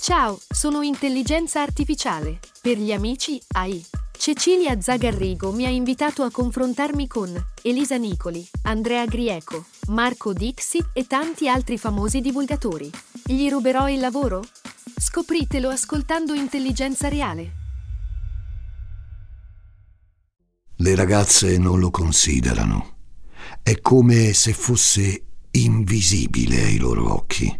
Ciao, 0.00 0.38
sono 0.48 0.82
intelligenza 0.82 1.62
artificiale. 1.62 2.38
Per 2.60 2.78
gli 2.78 2.92
amici 2.92 3.40
AI. 3.54 3.84
Cecilia 4.16 4.80
Zagarrigo 4.80 5.50
mi 5.50 5.64
ha 5.64 5.68
invitato 5.68 6.22
a 6.22 6.30
confrontarmi 6.30 7.08
con 7.08 7.32
Elisa 7.62 7.96
Nicoli, 7.96 8.46
Andrea 8.64 9.04
Grieco, 9.04 9.64
Marco 9.88 10.32
Dixi 10.32 10.78
e 10.92 11.06
tanti 11.08 11.48
altri 11.48 11.76
famosi 11.78 12.20
divulgatori. 12.20 12.88
Gli 13.24 13.48
ruberò 13.48 13.88
il 13.88 13.98
lavoro? 13.98 14.44
Scopritelo 14.96 15.68
ascoltando 15.68 16.34
Intelligenza 16.34 17.08
Reale. 17.08 17.61
Le 20.82 20.96
ragazze 20.96 21.58
non 21.58 21.78
lo 21.78 21.92
considerano. 21.92 22.96
È 23.62 23.80
come 23.80 24.32
se 24.32 24.52
fosse 24.52 25.26
invisibile 25.52 26.64
ai 26.64 26.78
loro 26.78 27.14
occhi. 27.14 27.56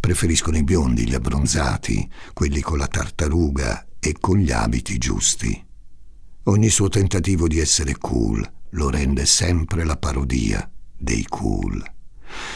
Preferiscono 0.00 0.56
i 0.56 0.64
biondi, 0.64 1.06
gli 1.06 1.12
abbronzati, 1.12 2.10
quelli 2.32 2.62
con 2.62 2.78
la 2.78 2.86
tartaruga 2.86 3.86
e 4.00 4.16
con 4.18 4.38
gli 4.38 4.50
abiti 4.50 4.96
giusti. 4.96 5.62
Ogni 6.44 6.70
suo 6.70 6.88
tentativo 6.88 7.48
di 7.48 7.58
essere 7.58 7.98
cool 7.98 8.50
lo 8.70 8.88
rende 8.88 9.26
sempre 9.26 9.84
la 9.84 9.98
parodia 9.98 10.66
dei 10.96 11.26
cool. 11.28 11.84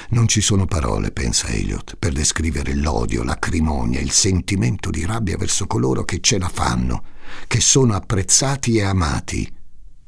Non 0.08 0.26
ci 0.26 0.40
sono 0.40 0.64
parole, 0.64 1.10
pensa 1.10 1.48
Elliot, 1.48 1.96
per 1.98 2.14
descrivere 2.14 2.74
l'odio, 2.74 3.24
l'acrimonia, 3.24 4.00
il 4.00 4.12
sentimento 4.12 4.88
di 4.88 5.04
rabbia 5.04 5.36
verso 5.36 5.66
coloro 5.66 6.04
che 6.04 6.20
ce 6.20 6.38
la 6.38 6.48
fanno, 6.48 7.04
che 7.46 7.60
sono 7.60 7.94
apprezzati 7.94 8.78
e 8.78 8.84
amati 8.84 9.56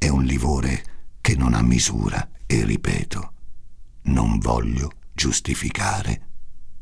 è 0.00 0.08
un 0.08 0.24
livore 0.24 0.82
che 1.20 1.36
non 1.36 1.52
ha 1.52 1.60
misura 1.60 2.26
e 2.46 2.64
ripeto, 2.64 3.32
non 4.04 4.38
voglio 4.38 4.90
giustificare 5.12 6.28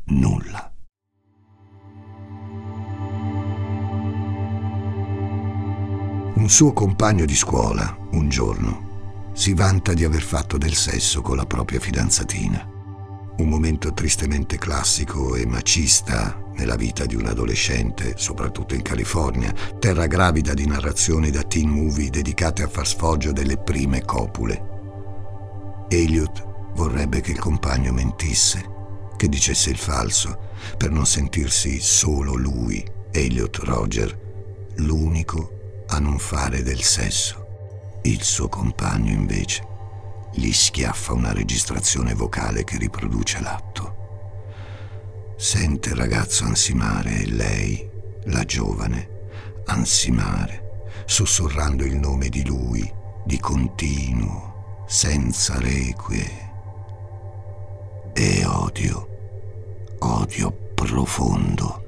nulla. 0.05 0.73
Un 6.35 6.49
suo 6.49 6.71
compagno 6.71 7.25
di 7.25 7.35
scuola, 7.35 7.93
un 8.11 8.29
giorno, 8.29 9.31
si 9.33 9.53
vanta 9.53 9.93
di 9.93 10.05
aver 10.05 10.21
fatto 10.21 10.57
del 10.57 10.73
sesso 10.73 11.21
con 11.21 11.35
la 11.35 11.45
propria 11.45 11.81
fidanzatina. 11.81 12.68
Un 13.39 13.47
momento 13.47 13.93
tristemente 13.93 14.57
classico 14.57 15.37
e 15.37 15.45
macista 15.45 16.43
nella 16.55 16.75
vita 16.75 17.05
di 17.05 17.15
un 17.15 17.25
adolescente, 17.25 18.15
soprattutto 18.17 18.75
in 18.75 18.81
California, 18.81 19.53
terra 19.79 20.07
gravida 20.07 20.53
di 20.53 20.67
narrazioni 20.67 21.31
da 21.31 21.43
teen 21.43 21.69
movie 21.69 22.09
dedicate 22.09 22.63
a 22.63 22.67
far 22.67 22.85
sfoggio 22.85 23.31
delle 23.31 23.57
prime 23.57 24.03
copule. 24.03 24.61
Elliot 25.87 26.73
vorrebbe 26.73 27.21
che 27.21 27.31
il 27.31 27.39
compagno 27.39 27.93
mentisse, 27.93 28.61
che 29.15 29.29
dicesse 29.29 29.69
il 29.69 29.77
falso, 29.77 30.37
per 30.75 30.91
non 30.91 31.05
sentirsi 31.05 31.79
solo 31.79 32.35
lui, 32.35 32.85
Elliot 33.09 33.55
Roger, 33.59 34.19
l'unico 34.75 35.85
a 35.87 35.99
non 35.99 36.19
fare 36.19 36.61
del 36.61 36.81
sesso. 36.81 37.45
Il 38.01 38.21
suo 38.21 38.49
compagno, 38.49 39.13
invece, 39.13 39.68
gli 40.31 40.51
schiaffa 40.51 41.13
una 41.13 41.33
registrazione 41.33 42.13
vocale 42.13 42.63
che 42.63 42.77
riproduce 42.77 43.41
l'atto. 43.41 43.97
Sente 45.37 45.89
il 45.89 45.95
ragazzo 45.95 46.45
ansimare 46.45 47.21
e 47.21 47.25
lei, 47.27 47.89
la 48.25 48.43
giovane, 48.43 49.09
ansimare, 49.65 51.03
sussurrando 51.05 51.83
il 51.83 51.95
nome 51.95 52.29
di 52.29 52.45
lui 52.45 52.97
di 53.25 53.39
continuo, 53.39 54.85
senza 54.87 55.59
requie. 55.59 56.47
E 58.13 58.45
odio, 58.45 59.07
odio 59.99 60.51
profondo 60.73 61.83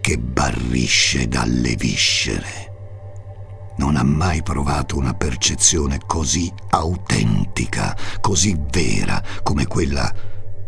che 0.00 0.18
barrisce 0.18 1.28
dalle 1.28 1.74
viscere 1.76 2.75
non 3.76 3.96
ha 3.96 4.02
mai 4.02 4.42
provato 4.42 4.96
una 4.96 5.14
percezione 5.14 6.00
così 6.06 6.52
autentica, 6.70 7.96
così 8.20 8.56
vera 8.70 9.22
come 9.42 9.66
quella 9.66 10.12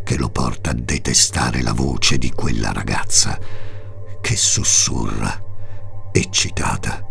che 0.05 0.17
lo 0.17 0.31
porta 0.31 0.71
a 0.71 0.75
detestare 0.75 1.63
la 1.63 1.73
voce 1.73 2.19
di 2.19 2.31
quella 2.31 2.73
ragazza 2.73 3.39
che 4.21 4.37
sussurra, 4.37 5.43
eccitata, 6.13 7.05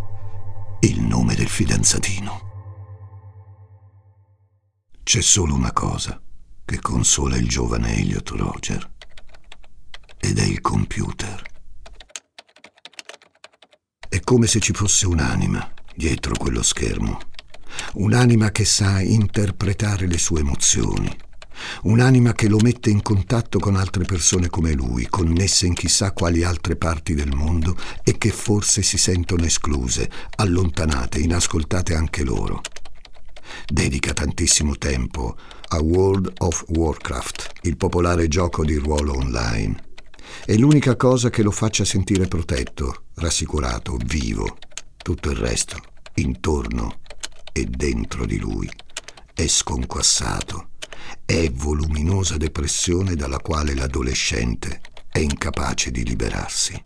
il 0.82 1.01
nome 1.01 1.36
del 1.36 1.48
fidanzatino. 1.48 2.46
C'è 5.04 5.22
solo 5.22 5.56
una 5.56 5.72
cosa 5.72 6.22
che 6.66 6.80
consola 6.80 7.38
il 7.38 7.48
giovane 7.48 7.96
Elliot 7.96 8.30
Roger 8.32 8.92
ed 10.18 10.38
è 10.38 10.44
il 10.44 10.60
computer. 10.60 11.42
È 14.10 14.20
come 14.20 14.48
se 14.48 14.60
ci 14.60 14.74
fosse 14.74 15.06
un'anima 15.08 15.75
dietro 15.98 16.36
quello 16.38 16.62
schermo. 16.62 17.18
Un'anima 17.96 18.51
che 18.51 18.66
sa 18.66 19.01
interpretare 19.01 20.06
le 20.06 20.20
sue 20.20 20.42
emozioni. 20.42 21.12
Un'anima 21.84 22.34
che 22.34 22.48
lo 22.48 22.60
mette 22.62 22.92
in 22.92 23.01
contatto 23.01 23.58
con 23.58 23.75
altre 23.75 24.06
persone 24.06 24.48
come 24.48 24.74
lui, 24.74 25.08
connesse 25.10 25.66
in 25.66 25.74
chissà 25.74 26.12
quali 26.12 26.44
altre 26.44 26.75
parti 26.75 27.16
del 27.16 27.34
mondo 27.34 27.75
e 28.04 28.20
che 28.20 28.30
forse 28.30 28.84
si 28.84 29.00
sentono 29.00 29.44
escluse, 29.44 30.08
allontanate, 30.36 31.18
inascoltate 31.18 31.96
anche 31.96 32.24
loro. 32.24 32.62
Dedica 33.66 34.13
tantissimo 34.13 34.77
tempo 34.77 35.36
a 35.70 35.82
World 35.82 36.32
of 36.38 36.63
Warcraft, 36.68 37.54
il 37.63 37.75
popolare 37.75 38.27
gioco 38.27 38.63
di 38.63 38.75
ruolo 38.75 39.16
online. 39.16 39.86
È 40.46 40.56
l'unica 40.56 40.96
cosa 40.96 41.32
che 41.32 41.42
lo 41.42 41.51
faccia 41.51 41.84
sentire 41.84 42.27
protetto, 42.27 43.06
rassicurato, 43.16 43.98
vivo. 44.06 44.58
Tutto 45.07 45.29
il 45.29 45.37
resto, 45.37 45.81
intorno 46.15 46.99
e 47.53 47.63
dentro 47.63 48.25
di 48.25 48.37
lui, 48.37 48.69
è 49.33 49.47
sconquassato, 49.47 50.71
è 51.23 51.49
voluminosa 51.49 52.35
depressione 52.35 53.15
dalla 53.15 53.37
quale 53.37 53.73
l'adolescente 53.73 54.81
è 55.09 55.19
incapace 55.19 55.91
di 55.91 56.03
liberarsi. 56.03 56.81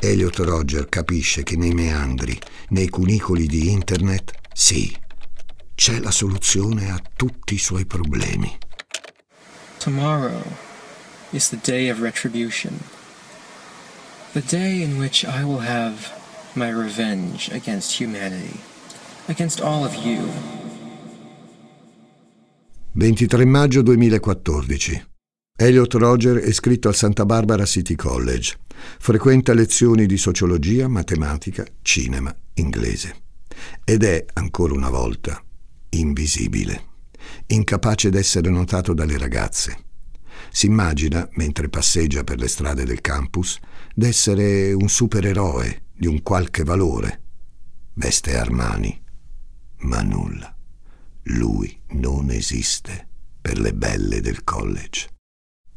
Elliot 0.00 0.36
Roger 0.38 0.88
capisce 0.88 1.44
che 1.44 1.56
nei 1.56 1.74
meandri, 1.74 2.36
nei 2.70 2.88
cunicoli 2.88 3.46
di 3.46 3.70
Internet, 3.70 4.32
sì, 4.52 4.92
c'è 5.76 6.00
la 6.00 6.10
soluzione 6.10 6.90
a 6.90 7.00
tutti 7.14 7.54
i 7.54 7.58
suoi 7.58 7.86
problemi. 7.86 8.58
Tomorrow 9.78 10.42
is 11.30 11.50
the 11.50 11.58
day 11.62 11.88
of 11.88 12.00
retribution, 12.00 12.80
the 14.32 14.42
day 14.44 14.82
in 14.82 14.98
which 14.98 15.22
I 15.22 15.44
will 15.44 15.64
have 15.64 16.15
my 16.56 16.70
revenge 16.70 17.50
against 17.52 18.00
humanity, 18.00 18.58
against 19.28 19.60
all 19.60 19.84
of 19.84 19.94
you. 20.04 20.26
23 22.92 23.44
maggio 23.44 23.82
2014. 23.82 25.06
Elliot 25.58 25.94
Roger 25.94 26.38
è 26.38 26.48
iscritto 26.48 26.88
al 26.88 26.94
Santa 26.94 27.24
Barbara 27.26 27.64
City 27.66 27.94
College. 27.94 28.56
Frequenta 28.98 29.52
lezioni 29.52 30.06
di 30.06 30.16
sociologia, 30.16 30.88
matematica, 30.88 31.64
cinema, 31.82 32.34
inglese. 32.54 33.22
Ed 33.84 34.02
è, 34.02 34.24
ancora 34.34 34.74
una 34.74 34.90
volta, 34.90 35.42
invisibile, 35.90 36.84
incapace 37.48 38.10
d'essere 38.10 38.50
notato 38.50 38.92
dalle 38.92 39.18
ragazze. 39.18 39.78
Si 40.50 40.66
immagina, 40.66 41.28
mentre 41.32 41.68
passeggia 41.68 42.24
per 42.24 42.38
le 42.38 42.48
strade 42.48 42.84
del 42.84 43.00
campus, 43.00 43.58
d'essere 43.94 44.72
un 44.72 44.88
supereroe 44.88 45.84
di 45.96 46.06
un 46.06 46.22
qualche 46.22 46.62
valore. 46.62 47.22
Veste 47.94 48.36
Armani, 48.36 49.02
ma 49.78 50.02
nulla. 50.02 50.54
Lui 51.24 51.80
non 51.92 52.30
esiste 52.30 53.08
per 53.40 53.58
le 53.58 53.72
belle 53.72 54.20
del 54.20 54.44
college. 54.44 55.08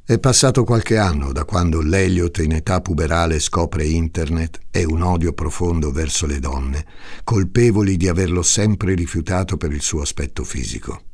È 0.03 0.17
passato 0.17 0.63
qualche 0.63 0.97
anno 0.97 1.32
da 1.32 1.45
quando 1.45 1.82
l'Eliot 1.82 2.39
in 2.39 2.53
età 2.53 2.82
puberale 2.82 3.39
scopre 3.39 3.86
internet 3.86 4.60
e 4.71 4.84
un 4.84 5.03
odio 5.03 5.34
profondo 5.34 5.91
verso 5.91 6.25
le 6.25 6.39
donne, 6.39 6.86
colpevoli 7.23 7.95
di 7.95 8.08
averlo 8.08 8.41
sempre 8.41 8.95
rifiutato 8.95 9.55
per 9.55 9.71
il 9.71 9.82
suo 9.82 10.01
aspetto 10.01 10.43
fisico. 10.43 11.08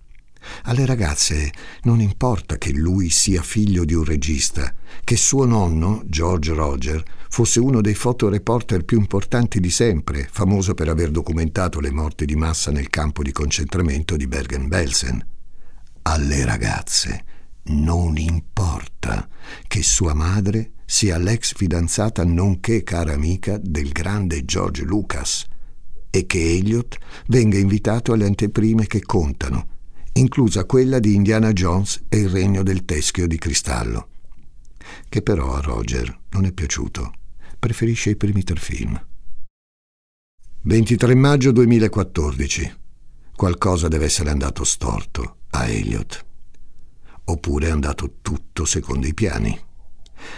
Alle 0.64 0.86
ragazze 0.86 1.52
non 1.84 2.02
importa 2.02 2.58
che 2.58 2.72
lui 2.72 3.10
sia 3.10 3.42
figlio 3.42 3.86
di 3.86 3.94
un 3.94 4.04
regista, 4.04 4.74
che 5.04 5.16
suo 5.16 5.46
nonno, 5.46 6.04
George 6.06 6.54
Roger, 6.54 7.04
fosse 7.30 7.60
uno 7.60 7.82
dei 7.82 7.96
fotoreporter 7.96 8.86
più 8.86 8.98
importanti 8.98 9.60
di 9.60 9.70
sempre, 9.70 10.28
famoso 10.32 10.74
per 10.74 10.90
aver 10.90 11.12
documentato 11.12 11.80
le 11.80 11.92
morti 11.92 12.26
di 12.26 12.36
massa 12.36 12.72
nel 12.72 12.90
campo 12.90 13.24
di 13.24 13.32
concentramento 13.32 14.16
di 14.16 14.28
Bergen-Belsen. 14.28 15.26
Alle 16.04 16.46
ragazze 16.46 17.24
non 17.68 18.18
importa 18.18 19.28
che 19.68 19.82
sua 19.82 20.14
madre 20.14 20.72
sia 20.86 21.18
l'ex 21.18 21.56
fidanzata 21.56 22.24
nonché 22.24 22.84
cara 22.84 23.14
amica 23.14 23.58
del 23.62 23.90
grande 23.90 24.46
George 24.46 24.84
Lucas 24.84 25.46
e 26.12 26.26
che 26.26 26.58
Elliot 26.58 26.98
venga 27.28 27.58
invitato 27.58 28.14
alle 28.14 28.26
anteprime 28.26 28.86
che 28.86 29.02
contano 29.02 29.68
inclusa 30.18 30.66
quella 30.66 31.00
di 31.00 31.14
Indiana 31.14 31.52
Jones 31.52 32.06
e 32.08 32.20
il 32.20 32.30
regno 32.30 32.64
del 32.64 32.86
teschio 32.86 33.28
di 33.28 33.38
cristallo, 33.38 34.10
che 35.10 35.22
però 35.22 35.56
a 35.56 35.62
Roger 35.62 36.20
non 36.30 36.46
è 36.46 36.52
piaciuto, 36.52 37.14
preferisce 37.60 38.12
i 38.12 38.16
primi 38.16 38.44
tre 38.44 38.56
film. 38.56 39.00
23 40.62 41.16
maggio 41.16 41.52
2014. 41.52 42.76
Qualcosa 43.36 43.88
deve 43.88 44.06
essere 44.06 44.30
andato 44.30 44.64
storto 44.64 45.38
a 45.52 45.68
Elliot. 45.68 46.26
Oppure 47.26 47.68
è 47.68 47.72
andato 47.72 48.16
tutto 48.22 48.66
secondo 48.66 49.06
i 49.06 49.14
piani. 49.14 49.60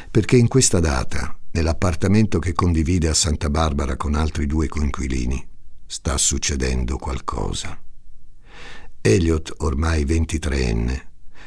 Perché 0.10 0.38
in 0.38 0.48
questa 0.48 0.80
data, 0.80 1.38
nell'appartamento 1.52 2.40
che 2.40 2.54
condivide 2.54 3.08
a 3.08 3.14
Santa 3.14 3.50
Barbara 3.50 3.96
con 3.96 4.16
altri 4.16 4.48
due 4.48 4.68
coinquilini, 4.68 5.48
sta 5.86 6.18
succedendo 6.18 6.98
qualcosa. 6.98 7.80
Elliot, 9.08 9.54
ormai 9.60 10.04
23enne, 10.04 11.02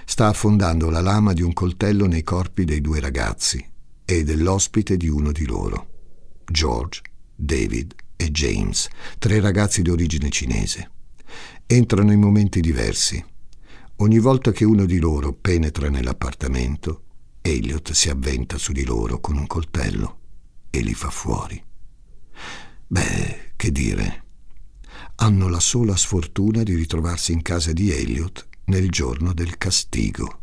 sta 0.07 0.29
affondando 0.29 0.89
la 0.89 1.03
lama 1.03 1.35
di 1.35 1.43
un 1.43 1.53
coltello 1.53 2.07
nei 2.07 2.23
corpi 2.23 2.65
dei 2.65 2.81
due 2.81 3.01
ragazzi 3.01 3.63
e 4.03 4.25
dell'ospite 4.25 4.97
di 4.97 5.09
uno 5.09 5.31
di 5.31 5.45
loro, 5.45 5.89
George, 6.51 7.03
David 7.35 7.95
e 8.17 8.31
James, 8.31 8.89
tre 9.19 9.41
ragazzi 9.41 9.83
di 9.83 9.91
origine 9.91 10.31
cinese. 10.31 10.91
Entrano 11.67 12.13
in 12.13 12.21
momenti 12.21 12.63
diversi. 12.63 13.23
Ogni 13.97 14.19
volta 14.21 14.53
che 14.53 14.65
uno 14.65 14.87
di 14.87 14.99
loro 14.99 15.35
penetra 15.35 15.91
nell'appartamento, 15.91 17.03
Elliot 17.43 17.93
si 17.93 18.09
avventa 18.09 18.57
su 18.57 18.73
di 18.73 18.87
loro 18.87 19.21
con 19.21 19.37
un 19.37 19.47
coltello 19.47 20.19
e 20.71 20.81
li 20.81 20.95
fa 20.95 21.11
fuori. 21.11 21.63
Beh, 22.87 23.53
che 23.55 23.71
dire, 23.71 24.25
hanno 25.23 25.49
la 25.49 25.61
sola 25.61 25.97
sfortuna 25.97 26.63
di 26.63 26.75
ritrovarsi 26.75 27.33
in 27.33 27.43
casa 27.43 27.73
di 27.73 27.93
Elliot 27.93 28.49
nel 28.67 28.89
giorno 28.89 29.35
del 29.35 29.59
castigo. 29.59 30.41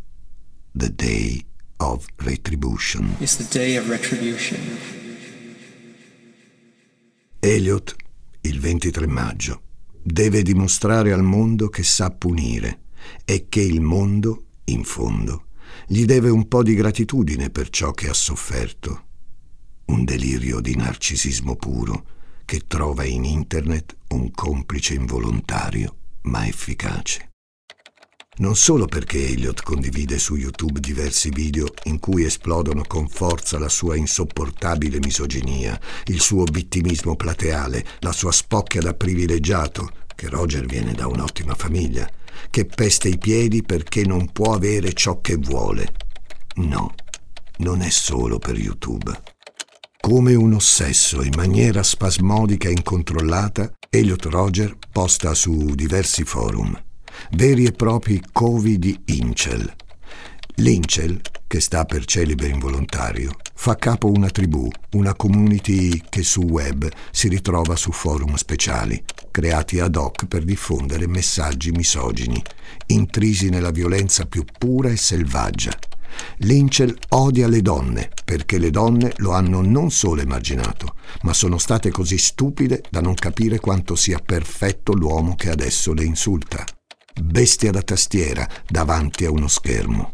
The 0.71 0.93
Day 0.93 1.43
of 1.77 2.05
Retribution. 2.17 3.15
It's 3.17 3.37
the 3.37 3.47
day 3.49 3.77
of 3.77 3.87
retribution. 3.87 4.59
Elliot, 7.39 7.95
il 8.41 8.59
23 8.59 9.07
maggio, 9.07 9.61
deve 10.03 10.43
dimostrare 10.43 11.11
al 11.11 11.23
mondo 11.23 11.69
che 11.69 11.83
sa 11.83 12.11
punire 12.11 12.81
e 13.25 13.47
che 13.49 13.61
il 13.61 13.81
mondo, 13.81 14.45
in 14.65 14.83
fondo, 14.83 15.47
gli 15.87 16.05
deve 16.05 16.29
un 16.29 16.47
po' 16.47 16.61
di 16.61 16.75
gratitudine 16.75 17.49
per 17.49 17.69
ciò 17.69 17.91
che 17.91 18.09
ha 18.09 18.13
sofferto. 18.13 19.05
Un 19.85 20.03
delirio 20.03 20.59
di 20.59 20.75
narcisismo 20.75 21.55
puro 21.55 22.15
che 22.47 22.61
trova 22.65 23.03
in 23.03 23.25
internet 23.25 23.97
un 24.11 24.31
complice 24.31 24.93
involontario 24.93 25.97
ma 26.21 26.47
efficace. 26.47 27.31
Non 28.37 28.55
solo 28.55 28.85
perché 28.85 29.27
Elliot 29.27 29.61
condivide 29.63 30.17
su 30.17 30.35
YouTube 30.35 30.79
diversi 30.79 31.27
video 31.29 31.67
in 31.83 31.99
cui 31.99 32.23
esplodono 32.23 32.83
con 32.87 33.09
forza 33.09 33.59
la 33.59 33.67
sua 33.67 33.97
insopportabile 33.97 34.99
misoginia, 34.99 35.77
il 36.05 36.21
suo 36.21 36.45
vittimismo 36.45 37.17
plateale, 37.17 37.85
la 37.99 38.13
sua 38.13 38.31
spocchia 38.31 38.79
da 38.79 38.93
privilegiato, 38.93 39.91
che 40.15 40.29
Roger 40.29 40.65
viene 40.65 40.93
da 40.93 41.07
un'ottima 41.07 41.53
famiglia, 41.53 42.09
che 42.49 42.63
peste 42.63 43.09
i 43.09 43.17
piedi 43.17 43.61
perché 43.61 44.05
non 44.05 44.31
può 44.31 44.53
avere 44.53 44.93
ciò 44.93 45.19
che 45.19 45.35
vuole. 45.35 45.93
No, 46.55 46.93
non 47.57 47.81
è 47.81 47.89
solo 47.89 48.39
per 48.39 48.57
YouTube. 48.57 49.35
Come 49.99 50.35
un 50.35 50.53
ossesso, 50.53 51.23
in 51.23 51.33
maniera 51.35 51.83
spasmodica 51.83 52.69
e 52.69 52.71
incontrollata, 52.71 53.73
Elliot 53.89 54.25
Roger 54.25 54.77
posta 54.91 55.33
su 55.33 55.75
diversi 55.75 56.23
forum 56.23 56.85
veri 57.31 57.65
e 57.65 57.71
propri 57.71 58.21
covi 58.31 58.77
di 58.77 58.99
incel. 59.05 59.73
L'incel, 60.55 61.21
che 61.45 61.59
sta 61.59 61.85
per 61.85 62.05
celibe 62.05 62.47
involontario, 62.47 63.31
fa 63.53 63.75
capo 63.75 64.09
una 64.09 64.29
tribù, 64.29 64.67
una 64.91 65.13
community 65.13 66.01
che 66.09 66.23
su 66.23 66.41
web 66.41 66.89
si 67.11 67.27
ritrova 67.27 67.75
su 67.75 67.91
forum 67.91 68.33
speciali, 68.35 69.03
creati 69.29 69.79
ad 69.79 69.95
hoc 69.95 70.25
per 70.25 70.43
diffondere 70.43 71.07
messaggi 71.07 71.71
misogini, 71.71 72.41
intrisi 72.87 73.49
nella 73.49 73.71
violenza 73.71 74.25
più 74.25 74.43
pura 74.57 74.89
e 74.89 74.97
selvaggia. 74.97 75.77
L'incel 76.39 76.97
odia 77.09 77.47
le 77.47 77.61
donne 77.61 78.09
perché 78.23 78.57
le 78.57 78.69
donne 78.69 79.13
lo 79.17 79.31
hanno 79.31 79.61
non 79.61 79.89
solo 79.89 80.21
emarginato, 80.21 80.95
ma 81.23 81.33
sono 81.33 81.57
state 81.57 81.91
così 81.91 82.17
stupide 82.17 82.83
da 82.89 83.01
non 83.01 83.13
capire 83.13 83.59
quanto 83.59 83.95
sia 83.95 84.19
perfetto 84.19 84.93
l'uomo 84.93 85.35
che 85.35 85.49
adesso 85.49 85.93
le 85.93 86.03
insulta. 86.03 86.63
Bestia 87.21 87.71
da 87.71 87.81
tastiera 87.81 88.47
davanti 88.67 89.25
a 89.25 89.31
uno 89.31 89.47
schermo. 89.47 90.11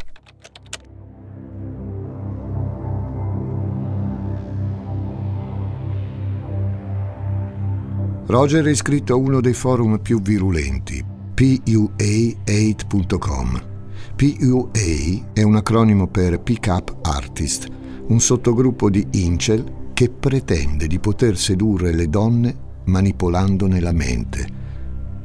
Roger 8.25 8.65
è 8.65 8.69
iscritto 8.69 9.13
a 9.13 9.17
uno 9.17 9.41
dei 9.41 9.53
forum 9.53 9.99
più 9.99 10.21
virulenti, 10.21 11.03
PUA8.com. 11.35 13.72
PUA 14.15 15.31
è 15.33 15.41
un 15.41 15.55
acronimo 15.55 16.07
per 16.07 16.39
Pick 16.39 16.67
Up 16.67 16.97
Artist, 17.01 17.67
un 18.07 18.19
sottogruppo 18.19 18.89
di 18.89 19.05
incel 19.11 19.89
che 19.93 20.09
pretende 20.09 20.85
di 20.87 20.99
poter 20.99 21.35
sedurre 21.35 21.93
le 21.93 22.07
donne 22.07 22.55
manipolandone 22.85 23.79
la 23.79 23.91
mente 23.91 24.47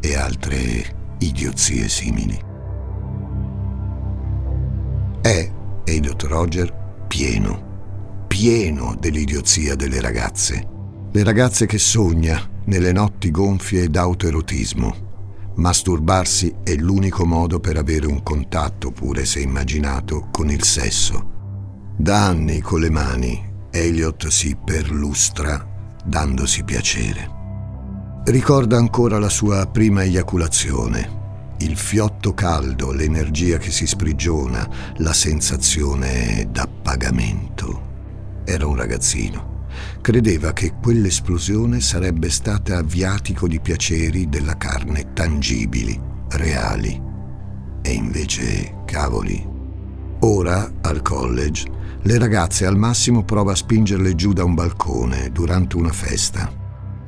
e 0.00 0.14
altre 0.16 1.16
idiozie 1.18 1.86
simili. 1.88 2.38
È 5.20 5.52
Elliot 5.84 6.22
Roger 6.22 7.04
pieno, 7.06 8.24
pieno 8.26 8.96
dell'idiozia 8.98 9.74
delle 9.74 10.00
ragazze. 10.00 10.66
Le 11.12 11.22
ragazze 11.22 11.66
che 11.66 11.78
sogna 11.78 12.40
nelle 12.64 12.92
notti 12.92 13.30
gonfie 13.30 13.88
d'autoerotismo. 13.88 15.07
Masturbarsi 15.58 16.54
è 16.62 16.72
l'unico 16.76 17.26
modo 17.26 17.58
per 17.58 17.76
avere 17.76 18.06
un 18.06 18.22
contatto, 18.22 18.92
pure 18.92 19.24
se 19.24 19.40
immaginato, 19.40 20.28
con 20.30 20.50
il 20.50 20.62
sesso. 20.62 21.96
Da 21.96 22.26
anni 22.26 22.60
con 22.60 22.78
le 22.78 22.90
mani 22.90 23.44
Elliot 23.68 24.28
si 24.28 24.56
perlustra 24.64 25.96
dandosi 26.04 26.62
piacere. 26.62 27.36
Ricorda 28.26 28.76
ancora 28.76 29.18
la 29.18 29.28
sua 29.28 29.66
prima 29.66 30.04
eiaculazione, 30.04 31.56
il 31.58 31.76
fiotto 31.76 32.34
caldo, 32.34 32.92
l'energia 32.92 33.58
che 33.58 33.72
si 33.72 33.86
sprigiona, 33.86 34.68
la 34.98 35.12
sensazione 35.12 36.46
d'appagamento. 36.52 37.86
Era 38.44 38.64
un 38.64 38.76
ragazzino 38.76 39.47
credeva 40.00 40.52
che 40.52 40.74
quell'esplosione 40.80 41.80
sarebbe 41.80 42.30
stata 42.30 42.82
viatico 42.82 43.46
di 43.46 43.60
piaceri 43.60 44.28
della 44.28 44.56
carne 44.56 45.12
tangibili, 45.12 45.98
reali. 46.30 47.00
E 47.82 47.92
invece, 47.92 48.82
cavoli. 48.84 49.46
Ora, 50.20 50.70
al 50.82 51.02
college, 51.02 51.70
le 52.02 52.18
ragazze 52.18 52.66
al 52.66 52.76
massimo 52.76 53.24
prova 53.24 53.52
a 53.52 53.56
spingerle 53.56 54.14
giù 54.14 54.32
da 54.32 54.44
un 54.44 54.54
balcone 54.54 55.30
durante 55.30 55.76
una 55.76 55.92
festa. 55.92 56.50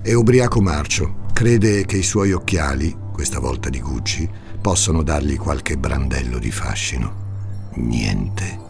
È 0.03 0.13
ubriaco 0.13 0.61
marcio, 0.61 1.27
crede 1.33 1.85
che 1.87 1.97
i 1.97 2.03
suoi 2.03 2.33
occhiali, 2.33 2.97
questa 3.13 3.39
volta 3.39 3.69
di 3.69 3.81
Gucci, 3.81 4.29
possano 4.61 5.03
dargli 5.03 5.37
qualche 5.37 5.77
brandello 5.77 6.39
di 6.39 6.51
fascino. 6.51 7.71
Niente. 7.75 8.70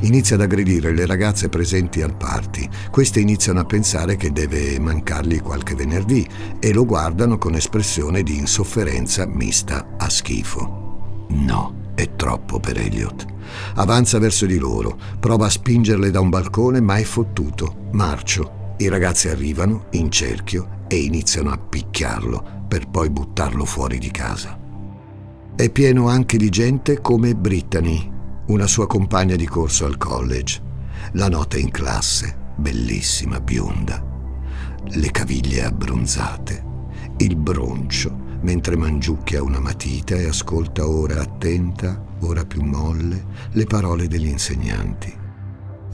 Inizia 0.00 0.36
ad 0.36 0.42
aggredire 0.42 0.92
le 0.92 1.06
ragazze 1.06 1.48
presenti 1.48 2.02
al 2.02 2.14
party. 2.14 2.68
Queste 2.90 3.20
iniziano 3.20 3.60
a 3.60 3.64
pensare 3.64 4.16
che 4.16 4.32
deve 4.32 4.78
mancargli 4.78 5.40
qualche 5.40 5.74
venerdì 5.74 6.26
e 6.58 6.72
lo 6.72 6.84
guardano 6.84 7.38
con 7.38 7.54
espressione 7.54 8.22
di 8.22 8.36
insofferenza 8.36 9.26
mista 9.26 9.94
a 9.96 10.08
schifo. 10.10 11.26
No, 11.28 11.92
è 11.94 12.14
troppo 12.16 12.60
per 12.60 12.78
Elliot. 12.78 13.24
Avanza 13.76 14.18
verso 14.18 14.46
di 14.46 14.58
loro, 14.58 14.98
prova 15.18 15.46
a 15.46 15.50
spingerle 15.50 16.10
da 16.10 16.20
un 16.20 16.28
balcone, 16.28 16.80
ma 16.80 16.96
è 16.96 17.04
fottuto. 17.04 17.88
Marcio. 17.92 18.62
I 18.78 18.88
ragazzi 18.88 19.28
arrivano 19.28 19.86
in 19.90 20.10
cerchio 20.10 20.82
e 20.88 20.96
iniziano 20.96 21.50
a 21.50 21.58
picchiarlo 21.58 22.64
per 22.66 22.88
poi 22.88 23.08
buttarlo 23.08 23.64
fuori 23.64 23.98
di 23.98 24.10
casa. 24.10 24.58
È 25.54 25.70
pieno 25.70 26.08
anche 26.08 26.36
di 26.36 26.48
gente 26.48 27.00
come 27.00 27.36
Brittany, 27.36 28.10
una 28.46 28.66
sua 28.66 28.86
compagna 28.86 29.36
di 29.36 29.46
corso 29.46 29.86
al 29.86 29.96
college. 29.96 30.60
La 31.12 31.28
nota 31.28 31.58
in 31.58 31.70
classe, 31.70 32.36
bellissima, 32.56 33.40
bionda, 33.40 34.02
le 34.86 35.10
caviglie 35.10 35.64
abbronzate, 35.64 36.64
il 37.18 37.36
broncio, 37.36 38.22
mentre 38.42 38.76
mangiucchia 38.76 39.42
una 39.42 39.60
matita 39.60 40.14
e 40.14 40.28
ascolta 40.28 40.86
ora 40.86 41.20
attenta, 41.20 42.02
ora 42.20 42.44
più 42.44 42.62
molle, 42.62 43.24
le 43.52 43.64
parole 43.64 44.08
degli 44.08 44.26
insegnanti. 44.26 45.22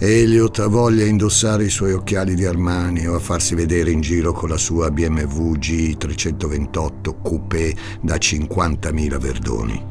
Elliot 0.02 0.58
ha 0.60 0.66
voglia 0.66 1.04
di 1.04 1.10
indossare 1.10 1.64
i 1.64 1.68
suoi 1.68 1.92
occhiali 1.92 2.34
di 2.34 2.46
Armani 2.46 3.06
o 3.06 3.14
a 3.14 3.18
farsi 3.18 3.54
vedere 3.54 3.90
in 3.90 4.00
giro 4.00 4.32
con 4.32 4.48
la 4.48 4.56
sua 4.56 4.90
BMW 4.90 5.56
G328 5.56 7.20
coupé 7.22 7.76
da 8.00 8.16
50.000 8.16 9.18
verdoni. 9.18 9.86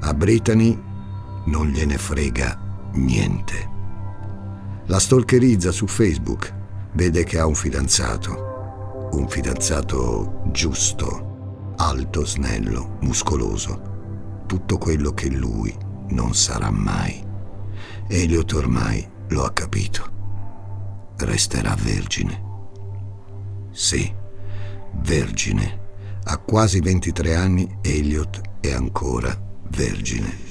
A 0.00 0.12
Brittany 0.12 0.76
non 1.46 1.68
gliene 1.68 1.98
frega 1.98 2.90
niente. 2.92 3.74
La 4.86 4.98
stalkerizza 4.98 5.72
su 5.72 5.86
Facebook, 5.86 6.54
vede 6.92 7.24
che 7.24 7.38
ha 7.38 7.46
un 7.46 7.54
fidanzato, 7.54 9.10
un 9.12 9.28
fidanzato 9.28 10.42
giusto, 10.52 11.74
alto, 11.76 12.24
snello, 12.24 12.98
muscoloso, 13.00 14.44
tutto 14.46 14.78
quello 14.78 15.12
che 15.12 15.28
lui 15.28 15.76
non 16.10 16.34
sarà 16.34 16.70
mai. 16.70 17.24
Elliot 18.08 18.52
ormai 18.52 19.06
lo 19.28 19.44
ha 19.44 19.52
capito. 19.52 20.14
Resterà 21.16 21.74
vergine. 21.74 22.42
Sì, 23.72 24.12
vergine. 25.02 25.84
A 26.24 26.38
quasi 26.38 26.80
23 26.80 27.34
anni 27.34 27.78
Elliot 27.82 28.40
è 28.60 28.72
ancora 28.72 29.36
vergine. 29.70 30.45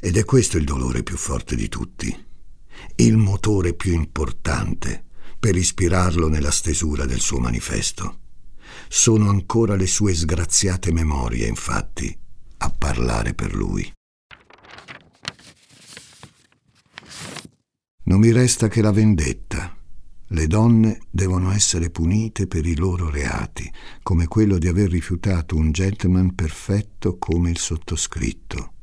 Ed 0.00 0.16
è 0.16 0.24
questo 0.24 0.58
il 0.58 0.64
dolore 0.64 1.02
più 1.02 1.16
forte 1.16 1.56
di 1.56 1.68
tutti, 1.68 2.16
il 2.96 3.16
motore 3.16 3.74
più 3.74 3.92
importante 3.92 5.04
per 5.40 5.56
ispirarlo 5.56 6.28
nella 6.28 6.52
stesura 6.52 7.04
del 7.04 7.18
suo 7.18 7.40
manifesto. 7.40 8.20
Sono 8.88 9.28
ancora 9.28 9.74
le 9.74 9.88
sue 9.88 10.14
sgraziate 10.14 10.92
memorie, 10.92 11.48
infatti, 11.48 12.16
a 12.58 12.70
parlare 12.70 13.34
per 13.34 13.54
lui. 13.54 13.90
Non 18.04 18.20
mi 18.20 18.30
resta 18.30 18.68
che 18.68 18.80
la 18.80 18.92
vendetta. 18.92 19.76
Le 20.28 20.46
donne 20.46 21.00
devono 21.10 21.50
essere 21.50 21.90
punite 21.90 22.46
per 22.46 22.66
i 22.66 22.76
loro 22.76 23.10
reati, 23.10 23.68
come 24.02 24.28
quello 24.28 24.58
di 24.58 24.68
aver 24.68 24.90
rifiutato 24.90 25.56
un 25.56 25.72
gentleman 25.72 26.34
perfetto 26.34 27.18
come 27.18 27.50
il 27.50 27.58
sottoscritto 27.58 28.74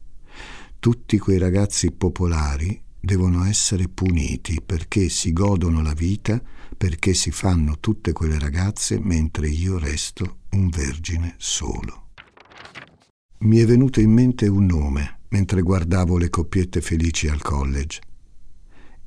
tutti 0.86 1.18
quei 1.18 1.40
ragazzi 1.40 1.92
popolari 1.92 2.80
devono 3.00 3.44
essere 3.46 3.88
puniti 3.88 4.62
perché 4.64 5.10
si 5.10 5.34
godono 5.34 5.82
la 5.82 5.96
vita, 5.96 6.40
perché 6.78 7.16
si 7.16 7.32
fanno 7.32 7.80
tutte 7.80 8.14
quelle 8.14 8.38
ragazze 8.38 9.00
mentre 9.00 9.48
io 9.48 9.80
resto 9.80 10.42
un 10.52 10.70
vergine 10.70 11.34
solo. 11.40 12.10
Mi 13.40 13.58
è 13.58 13.66
venuto 13.66 14.00
in 14.00 14.12
mente 14.12 14.46
un 14.46 14.68
nome 14.68 15.22
mentre 15.30 15.64
guardavo 15.64 16.20
le 16.20 16.30
coppiette 16.30 16.82
felici 16.82 17.30
al 17.30 17.42
college. 17.42 18.00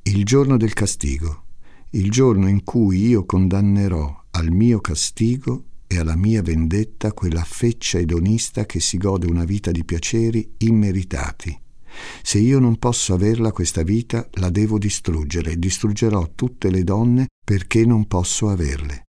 Il 0.03 0.25
giorno 0.25 0.57
del 0.57 0.73
castigo, 0.73 1.45
il 1.91 2.11
giorno 2.11 2.49
in 2.49 2.65
cui 2.65 3.07
io 3.07 3.25
condannerò 3.25 4.25
al 4.33 4.51
mio 4.51 4.81
castigo 4.81 5.67
e 5.87 5.97
alla 5.97 6.17
mia 6.17 6.43
vendetta 6.43 7.13
quella 7.13 7.45
feccia 7.45 8.01
edonista 8.01 8.67
che 8.67 8.81
si 8.81 8.97
gode 8.97 9.29
una 9.29 9.45
vita 9.45 9.71
di 9.71 9.85
piaceri 9.85 10.55
immeritati 10.59 11.67
se 12.23 12.39
io 12.39 12.59
non 12.59 12.77
posso 12.79 13.15
averla 13.15 13.53
questa 13.53 13.83
vita, 13.83 14.29
la 14.35 14.51
devo 14.51 14.79
distruggere 14.79 15.53
e 15.53 15.59
distruggerò 15.59 16.31
tutte 16.35 16.71
le 16.71 16.85
donne 16.85 17.27
perché 17.45 17.85
non 17.85 18.07
posso 18.07 18.49
averle. 18.49 19.05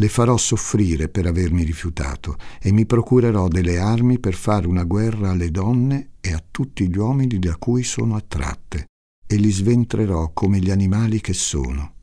Le 0.00 0.08
farò 0.08 0.36
soffrire 0.38 1.08
per 1.08 1.26
avermi 1.26 1.62
rifiutato 1.62 2.36
e 2.60 2.72
mi 2.72 2.86
procurerò 2.86 3.48
delle 3.48 3.78
armi 3.78 4.18
per 4.18 4.34
fare 4.34 4.66
una 4.66 4.84
guerra 4.84 5.30
alle 5.30 5.50
donne 5.50 6.12
e 6.20 6.32
a 6.32 6.42
tutti 6.50 6.88
gli 6.88 6.96
uomini 6.96 7.38
da 7.38 7.56
cui 7.56 7.82
sono 7.82 8.16
attratte 8.16 8.86
e 9.26 9.36
li 9.36 9.50
sventrerò 9.50 10.32
come 10.32 10.58
gli 10.58 10.70
animali 10.70 11.20
che 11.20 11.34
sono. 11.34 11.96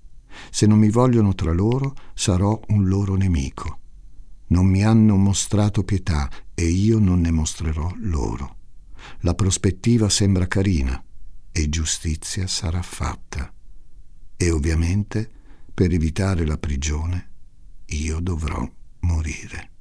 Se 0.52 0.68
non 0.68 0.78
mi 0.78 0.90
vogliono 0.90 1.34
tra 1.34 1.52
loro, 1.52 1.96
sarò 2.14 2.60
un 2.68 2.88
loro 2.88 3.16
nemico. 3.16 3.80
Non 4.50 4.68
mi 4.68 4.84
hanno 4.84 5.16
mostrato 5.16 5.84
pietà 5.84 6.30
e 6.54 6.66
io 6.66 7.00
non 7.00 7.20
ne 7.22 7.32
mostrerò 7.32 7.92
loro. 7.98 8.57
La 9.22 9.34
prospettiva 9.34 10.10
sembra 10.10 10.48
carina 10.48 11.04
e 11.52 11.70
giustizia 11.70 12.48
sarà 12.48 12.82
fatta. 12.82 13.52
E 14.36 14.52
ovviamente, 14.52 15.30
per 15.74 15.92
evitare 15.92 16.46
la 16.46 16.58
prigione, 16.58 17.30
io 17.86 18.20
dovrò 18.20 18.70
morire. 19.02 19.72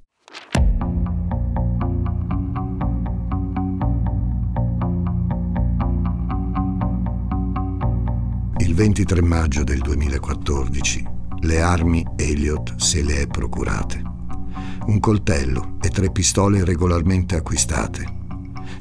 Il 8.59 8.75
23 8.75 9.23
maggio 9.23 9.65
del 9.65 9.81
2014 9.81 11.15
le 11.41 11.61
armi 11.61 12.05
Elliot 12.17 12.77
se 12.77 13.03
le 13.03 13.21
è 13.21 13.27
procurate. 13.27 14.03
Un 14.87 14.99
coltello 14.99 15.77
e 15.83 15.89
tre 15.91 16.11
pistole 16.11 16.65
regolarmente 16.65 17.37
acquistate. 17.37 18.16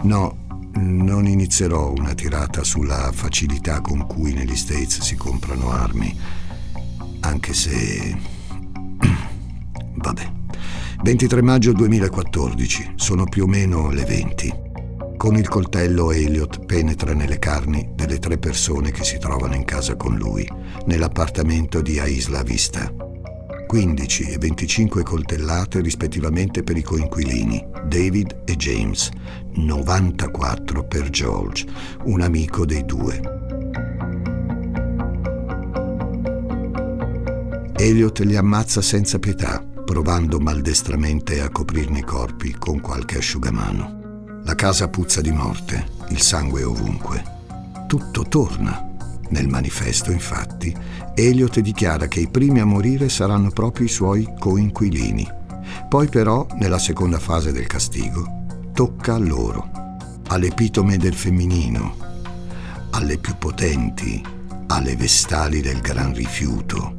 No, 0.05 0.37
non 0.75 1.25
inizierò 1.25 1.91
una 1.91 2.13
tirata 2.13 2.63
sulla 2.63 3.11
facilità 3.11 3.81
con 3.81 4.05
cui 4.05 4.33
negli 4.33 4.55
States 4.55 4.99
si 5.01 5.15
comprano 5.15 5.71
armi, 5.71 6.15
anche 7.21 7.53
se... 7.55 8.15
Vabbè. 9.95 10.31
23 11.01 11.41
maggio 11.41 11.71
2014, 11.73 12.93
sono 12.97 13.23
più 13.25 13.45
o 13.45 13.47
meno 13.47 13.89
le 13.89 14.05
20. 14.05 14.53
Con 15.17 15.37
il 15.37 15.47
coltello 15.47 16.11
Elliot 16.11 16.65
penetra 16.65 17.15
nelle 17.15 17.39
carni 17.39 17.89
delle 17.95 18.19
tre 18.19 18.37
persone 18.37 18.91
che 18.91 19.03
si 19.03 19.17
trovano 19.17 19.55
in 19.55 19.65
casa 19.65 19.95
con 19.95 20.15
lui, 20.15 20.47
nell'appartamento 20.85 21.81
di 21.81 21.99
Aisla 21.99 22.43
Vista. 22.43 22.93
15 23.65 24.23
e 24.23 24.37
25 24.37 25.03
coltellate 25.03 25.81
rispettivamente 25.81 26.63
per 26.63 26.77
i 26.77 26.81
coinquilini, 26.81 27.65
David 27.87 28.43
e 28.45 28.55
James, 28.55 29.09
94 29.53 30.85
per 30.85 31.09
George, 31.09 31.65
un 32.05 32.21
amico 32.21 32.65
dei 32.65 32.85
due. 32.85 33.21
Elliot 37.77 38.19
li 38.19 38.35
ammazza 38.35 38.81
senza 38.81 39.19
pietà, 39.19 39.63
provando 39.83 40.39
maldestramente 40.39 41.41
a 41.41 41.49
coprirne 41.49 41.99
i 41.99 42.03
corpi 42.03 42.55
con 42.57 42.79
qualche 42.79 43.17
asciugamano. 43.17 44.41
La 44.43 44.55
casa 44.55 44.87
puzza 44.87 45.21
di 45.21 45.31
morte, 45.31 45.85
il 46.09 46.21
sangue 46.21 46.63
ovunque. 46.63 47.23
Tutto 47.87 48.23
torna. 48.23 48.84
Nel 49.29 49.47
manifesto, 49.47 50.11
infatti, 50.11 50.75
Elliot 51.13 51.59
dichiara 51.59 52.07
che 52.07 52.19
i 52.19 52.29
primi 52.29 52.59
a 52.59 52.65
morire 52.65 53.09
saranno 53.09 53.49
proprio 53.49 53.85
i 53.85 53.89
suoi 53.89 54.27
coinquilini. 54.37 55.27
Poi 55.89 56.07
però, 56.07 56.45
nella 56.59 56.77
seconda 56.77 57.19
fase 57.19 57.51
del 57.51 57.67
castigo, 57.67 58.43
tocca 58.73 59.15
a 59.15 59.19
loro, 59.19 59.69
all'epitome 60.27 60.97
del 60.97 61.13
femminino, 61.13 61.95
alle 62.91 63.17
più 63.17 63.35
potenti, 63.37 64.23
alle 64.67 64.95
vestali 64.95 65.61
del 65.61 65.81
gran 65.81 66.13
rifiuto, 66.13 66.95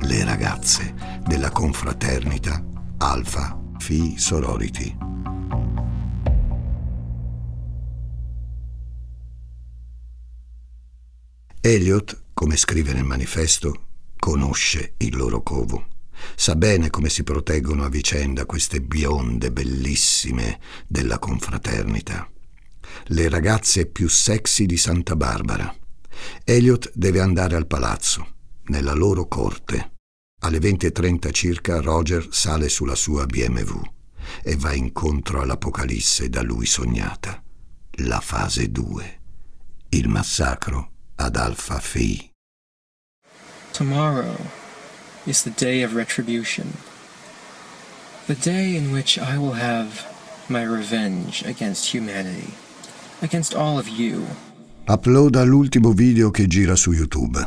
le 0.00 0.24
ragazze 0.24 0.94
della 1.26 1.50
confraternita 1.50 2.62
Alpha 2.98 3.58
Phi 3.78 4.16
Sorority. 4.18 4.96
Elliot, 11.66 12.26
come 12.32 12.56
scrive 12.56 12.92
nel 12.92 13.02
manifesto, 13.02 13.86
conosce 14.20 14.94
il 14.98 15.16
loro 15.16 15.42
covo. 15.42 15.88
Sa 16.36 16.54
bene 16.54 16.90
come 16.90 17.08
si 17.08 17.24
proteggono 17.24 17.82
a 17.82 17.88
vicenda 17.88 18.46
queste 18.46 18.80
bionde 18.80 19.50
bellissime 19.50 20.60
della 20.86 21.18
confraternita. 21.18 22.30
Le 23.06 23.28
ragazze 23.28 23.86
più 23.86 24.08
sexy 24.08 24.64
di 24.64 24.76
Santa 24.76 25.16
Barbara. 25.16 25.74
Elliot 26.44 26.92
deve 26.94 27.20
andare 27.20 27.56
al 27.56 27.66
palazzo, 27.66 28.34
nella 28.66 28.94
loro 28.94 29.26
corte. 29.26 29.94
Alle 30.42 30.58
20.30 30.58 31.32
circa 31.32 31.80
Roger 31.80 32.28
sale 32.30 32.68
sulla 32.68 32.94
sua 32.94 33.26
BMW 33.26 33.80
e 34.44 34.54
va 34.54 34.72
incontro 34.72 35.40
all'Apocalisse 35.40 36.28
da 36.28 36.42
lui 36.42 36.64
sognata. 36.64 37.42
La 38.04 38.20
fase 38.20 38.70
2. 38.70 39.20
Il 39.88 40.08
massacro 40.08 40.92
ad 41.16 41.36
Alpha 41.36 41.78
Phi. 41.80 42.30
Tomorrow 43.72 44.36
is 45.26 45.42
the 45.42 45.50
day 45.50 45.82
of 45.82 45.94
retribution, 45.94 46.78
the 48.26 48.34
day 48.34 48.76
in 48.76 48.92
which 48.92 49.18
I 49.18 49.36
will 49.36 49.54
have 49.54 50.06
my 50.48 50.62
revenge 50.62 51.42
against 51.44 51.92
humanity, 51.92 52.54
against 53.20 53.54
all 53.54 53.78
of 53.78 53.88
you. 53.88 54.24
Uploada 54.86 55.42
l'ultimo 55.42 55.92
video 55.92 56.30
che 56.30 56.46
gira 56.46 56.76
su 56.76 56.92
YouTube, 56.92 57.44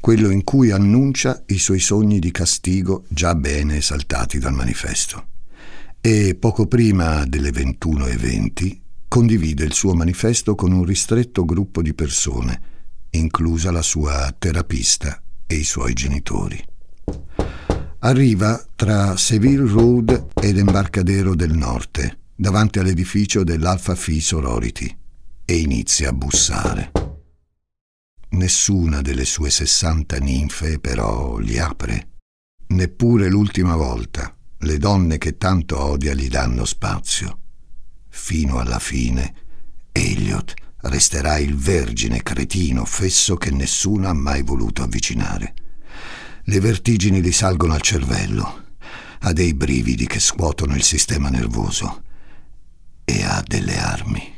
quello 0.00 0.30
in 0.30 0.44
cui 0.44 0.70
annuncia 0.70 1.42
i 1.46 1.58
suoi 1.58 1.80
sogni 1.80 2.18
di 2.18 2.30
castigo 2.30 3.04
già 3.08 3.34
bene 3.34 3.76
esaltati 3.76 4.38
dal 4.38 4.52
manifesto. 4.52 5.28
E 6.00 6.36
poco 6.38 6.66
prima 6.66 7.24
delle 7.24 7.50
21.20 7.50 8.78
condivide 9.08 9.64
il 9.64 9.72
suo 9.72 9.94
manifesto 9.94 10.54
con 10.54 10.72
un 10.72 10.84
ristretto 10.84 11.44
gruppo 11.44 11.80
di 11.82 11.94
persone 11.94 12.71
inclusa 13.12 13.70
la 13.70 13.82
sua 13.82 14.34
terapista 14.38 15.20
e 15.46 15.54
i 15.56 15.64
suoi 15.64 15.92
genitori. 15.92 16.62
Arriva 18.00 18.64
tra 18.74 19.16
Seville 19.16 19.70
Road 19.70 20.28
ed 20.40 20.58
Embarcadero 20.58 21.34
del 21.34 21.52
Norte, 21.52 22.18
davanti 22.34 22.78
all'edificio 22.78 23.44
dell'Alpha 23.44 23.94
Phi 23.94 24.20
Sorority, 24.20 24.96
e 25.44 25.56
inizia 25.56 26.08
a 26.08 26.12
bussare. 26.12 26.90
Nessuna 28.30 29.02
delle 29.02 29.24
sue 29.24 29.50
sessanta 29.50 30.16
ninfe 30.16 30.78
però 30.78 31.38
gli 31.38 31.58
apre. 31.58 32.08
Neppure 32.68 33.28
l'ultima 33.28 33.76
volta 33.76 34.34
le 34.58 34.78
donne 34.78 35.18
che 35.18 35.36
tanto 35.36 35.78
odia 35.78 36.14
gli 36.14 36.28
danno 36.28 36.64
spazio. 36.64 37.38
Fino 38.08 38.58
alla 38.58 38.78
fine, 38.78 39.34
Elliot 39.92 40.54
resterà 40.82 41.38
il 41.38 41.56
vergine 41.56 42.22
cretino 42.22 42.84
fesso 42.84 43.36
che 43.36 43.50
nessuno 43.50 44.08
ha 44.08 44.12
mai 44.12 44.42
voluto 44.42 44.82
avvicinare. 44.82 45.54
Le 46.44 46.60
vertigini 46.60 47.20
gli 47.20 47.32
salgono 47.32 47.74
al 47.74 47.82
cervello, 47.82 48.64
ha 49.20 49.32
dei 49.32 49.54
brividi 49.54 50.06
che 50.06 50.18
scuotono 50.18 50.74
il 50.74 50.82
sistema 50.82 51.28
nervoso 51.28 52.02
e 53.04 53.22
ha 53.22 53.42
delle 53.46 53.78
armi. 53.78 54.34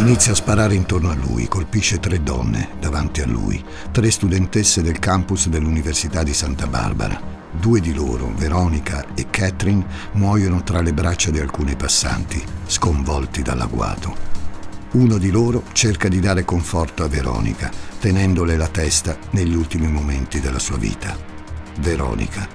Inizia 0.00 0.32
a 0.32 0.34
sparare 0.34 0.74
intorno 0.74 1.10
a 1.10 1.14
lui, 1.14 1.46
colpisce 1.46 2.00
tre 2.00 2.22
donne 2.22 2.70
davanti 2.80 3.20
a 3.20 3.26
lui, 3.26 3.62
tre 3.92 4.10
studentesse 4.10 4.80
del 4.80 4.98
campus 4.98 5.48
dell'Università 5.48 6.22
di 6.22 6.32
Santa 6.32 6.66
Barbara. 6.66 7.20
Due 7.52 7.80
di 7.80 7.92
loro, 7.92 8.32
Veronica 8.34 9.04
e 9.14 9.26
Catherine, 9.28 9.84
muoiono 10.12 10.62
tra 10.62 10.80
le 10.80 10.94
braccia 10.94 11.30
di 11.30 11.38
alcuni 11.38 11.76
passanti, 11.76 12.42
sconvolti 12.66 13.42
dall'agguato. 13.42 14.16
Uno 14.92 15.18
di 15.18 15.30
loro 15.30 15.64
cerca 15.72 16.08
di 16.08 16.18
dare 16.18 16.46
conforto 16.46 17.04
a 17.04 17.08
Veronica, 17.08 17.70
tenendole 18.00 18.56
la 18.56 18.68
testa 18.68 19.18
negli 19.32 19.54
ultimi 19.54 19.86
momenti 19.86 20.40
della 20.40 20.58
sua 20.58 20.78
vita. 20.78 21.14
Veronica, 21.80 22.48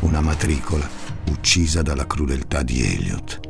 una 0.00 0.20
matricola 0.20 0.86
uccisa 1.30 1.80
dalla 1.80 2.08
crudeltà 2.08 2.64
di 2.64 2.82
Elliot. 2.82 3.47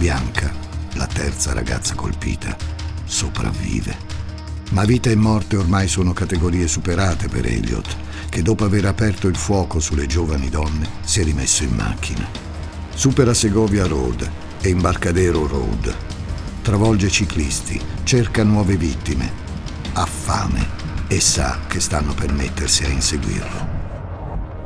Bianca, 0.00 0.50
la 0.94 1.06
terza 1.06 1.52
ragazza 1.52 1.94
colpita, 1.94 2.56
sopravvive. 3.04 3.94
Ma 4.70 4.86
vita 4.86 5.10
e 5.10 5.14
morte 5.14 5.58
ormai 5.58 5.88
sono 5.88 6.14
categorie 6.14 6.66
superate 6.68 7.28
per 7.28 7.44
Elliot, 7.44 7.96
che 8.30 8.40
dopo 8.40 8.64
aver 8.64 8.86
aperto 8.86 9.28
il 9.28 9.36
fuoco 9.36 9.78
sulle 9.78 10.06
giovani 10.06 10.48
donne 10.48 10.88
si 11.02 11.20
è 11.20 11.22
rimesso 11.22 11.64
in 11.64 11.74
macchina. 11.74 12.26
Supera 12.94 13.34
Segovia 13.34 13.86
Road 13.86 14.26
e 14.62 14.70
Imbarcadero 14.70 15.46
Road. 15.46 15.94
Travolge 16.62 17.10
ciclisti, 17.10 17.78
cerca 18.02 18.42
nuove 18.42 18.78
vittime, 18.78 19.30
ha 19.92 20.06
fame 20.06 20.66
e 21.08 21.20
sa 21.20 21.58
che 21.66 21.78
stanno 21.78 22.14
per 22.14 22.32
mettersi 22.32 22.84
a 22.84 22.88
inseguirlo. 22.88 23.68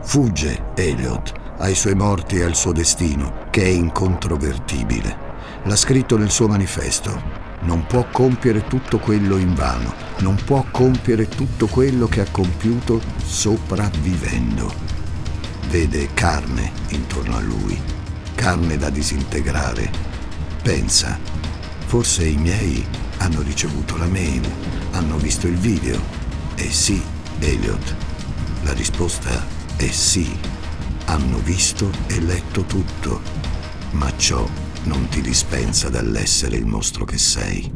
Fugge 0.00 0.66
Elliot 0.76 1.32
ai 1.58 1.74
suoi 1.74 1.96
morti 1.96 2.36
e 2.36 2.44
al 2.44 2.54
suo 2.54 2.70
destino, 2.70 3.46
che 3.50 3.64
è 3.64 3.68
incontrovertibile. 3.68 5.23
L'ha 5.66 5.76
scritto 5.76 6.18
nel 6.18 6.30
suo 6.30 6.46
manifesto. 6.46 7.42
Non 7.60 7.86
può 7.86 8.06
compiere 8.12 8.66
tutto 8.66 8.98
quello 8.98 9.38
in 9.38 9.54
vano, 9.54 9.94
non 10.18 10.34
può 10.44 10.62
compiere 10.70 11.26
tutto 11.26 11.66
quello 11.68 12.06
che 12.06 12.20
ha 12.20 12.26
compiuto 12.30 13.00
sopravvivendo. 13.24 14.72
Vede 15.70 16.12
carne 16.12 16.70
intorno 16.88 17.36
a 17.36 17.40
lui, 17.40 17.80
carne 18.34 18.76
da 18.76 18.90
disintegrare. 18.90 19.90
Pensa, 20.62 21.18
forse 21.86 22.26
i 22.26 22.36
miei 22.36 22.86
hanno 23.18 23.40
ricevuto 23.40 23.96
la 23.96 24.06
mail, 24.06 24.46
hanno 24.90 25.16
visto 25.16 25.46
il 25.46 25.56
video. 25.56 25.98
E 26.56 26.70
sì, 26.70 27.02
Elliot, 27.38 27.94
la 28.64 28.74
risposta 28.74 29.46
è 29.76 29.86
sì. 29.86 30.38
Hanno 31.06 31.38
visto 31.38 31.90
e 32.06 32.20
letto 32.20 32.64
tutto, 32.64 33.22
ma 33.92 34.14
ciò 34.16 34.46
non 34.84 35.08
ti 35.08 35.20
dispensa 35.20 35.88
dall'essere 35.88 36.56
il 36.56 36.66
mostro 36.66 37.04
che 37.04 37.18
sei. 37.18 37.72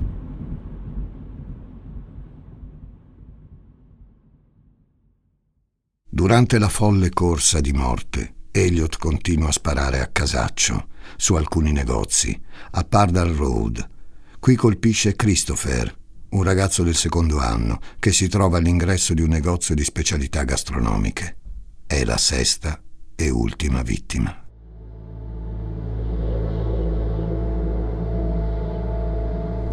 Durante 6.10 6.58
la 6.58 6.68
folle 6.68 7.10
corsa 7.10 7.60
di 7.60 7.72
morte, 7.72 8.34
Elliot 8.50 8.98
continua 8.98 9.48
a 9.48 9.52
sparare 9.52 10.00
a 10.00 10.08
casaccio 10.08 10.88
su 11.16 11.34
alcuni 11.34 11.70
negozi, 11.72 12.38
a 12.72 12.84
Pardal 12.84 13.30
Road. 13.30 13.88
Qui 14.40 14.56
colpisce 14.56 15.14
Christopher, 15.14 15.96
un 16.30 16.42
ragazzo 16.42 16.82
del 16.82 16.96
secondo 16.96 17.38
anno 17.38 17.78
che 17.98 18.12
si 18.12 18.28
trova 18.28 18.58
all'ingresso 18.58 19.14
di 19.14 19.22
un 19.22 19.28
negozio 19.28 19.74
di 19.74 19.84
specialità 19.84 20.42
gastronomiche. 20.42 21.36
È 21.86 22.04
la 22.04 22.18
sesta 22.18 22.82
e 23.14 23.30
ultima 23.30 23.82
vittima. 23.82 24.47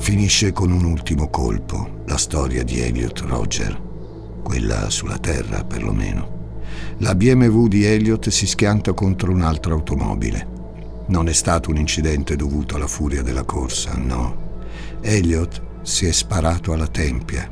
Finisce 0.05 0.51
con 0.51 0.71
un 0.71 0.85
ultimo 0.85 1.31
colpo 1.31 2.03
la 2.05 2.17
storia 2.17 2.63
di 2.63 2.79
Elliot 2.79 3.21
Roger, 3.21 3.81
quella 4.43 4.91
sulla 4.91 5.17
Terra 5.17 5.63
perlomeno. 5.63 6.59
La 6.99 7.15
BMW 7.15 7.65
di 7.65 7.85
Elliot 7.85 8.29
si 8.29 8.45
schianta 8.45 8.93
contro 8.93 9.31
un'altra 9.31 9.73
automobile. 9.73 10.47
Non 11.07 11.27
è 11.27 11.33
stato 11.33 11.71
un 11.71 11.77
incidente 11.77 12.35
dovuto 12.35 12.75
alla 12.75 12.85
furia 12.85 13.23
della 13.23 13.45
corsa, 13.45 13.95
no. 13.97 14.59
Elliot 15.01 15.79
si 15.81 16.05
è 16.05 16.11
sparato 16.11 16.71
alla 16.71 16.87
tempia. 16.87 17.49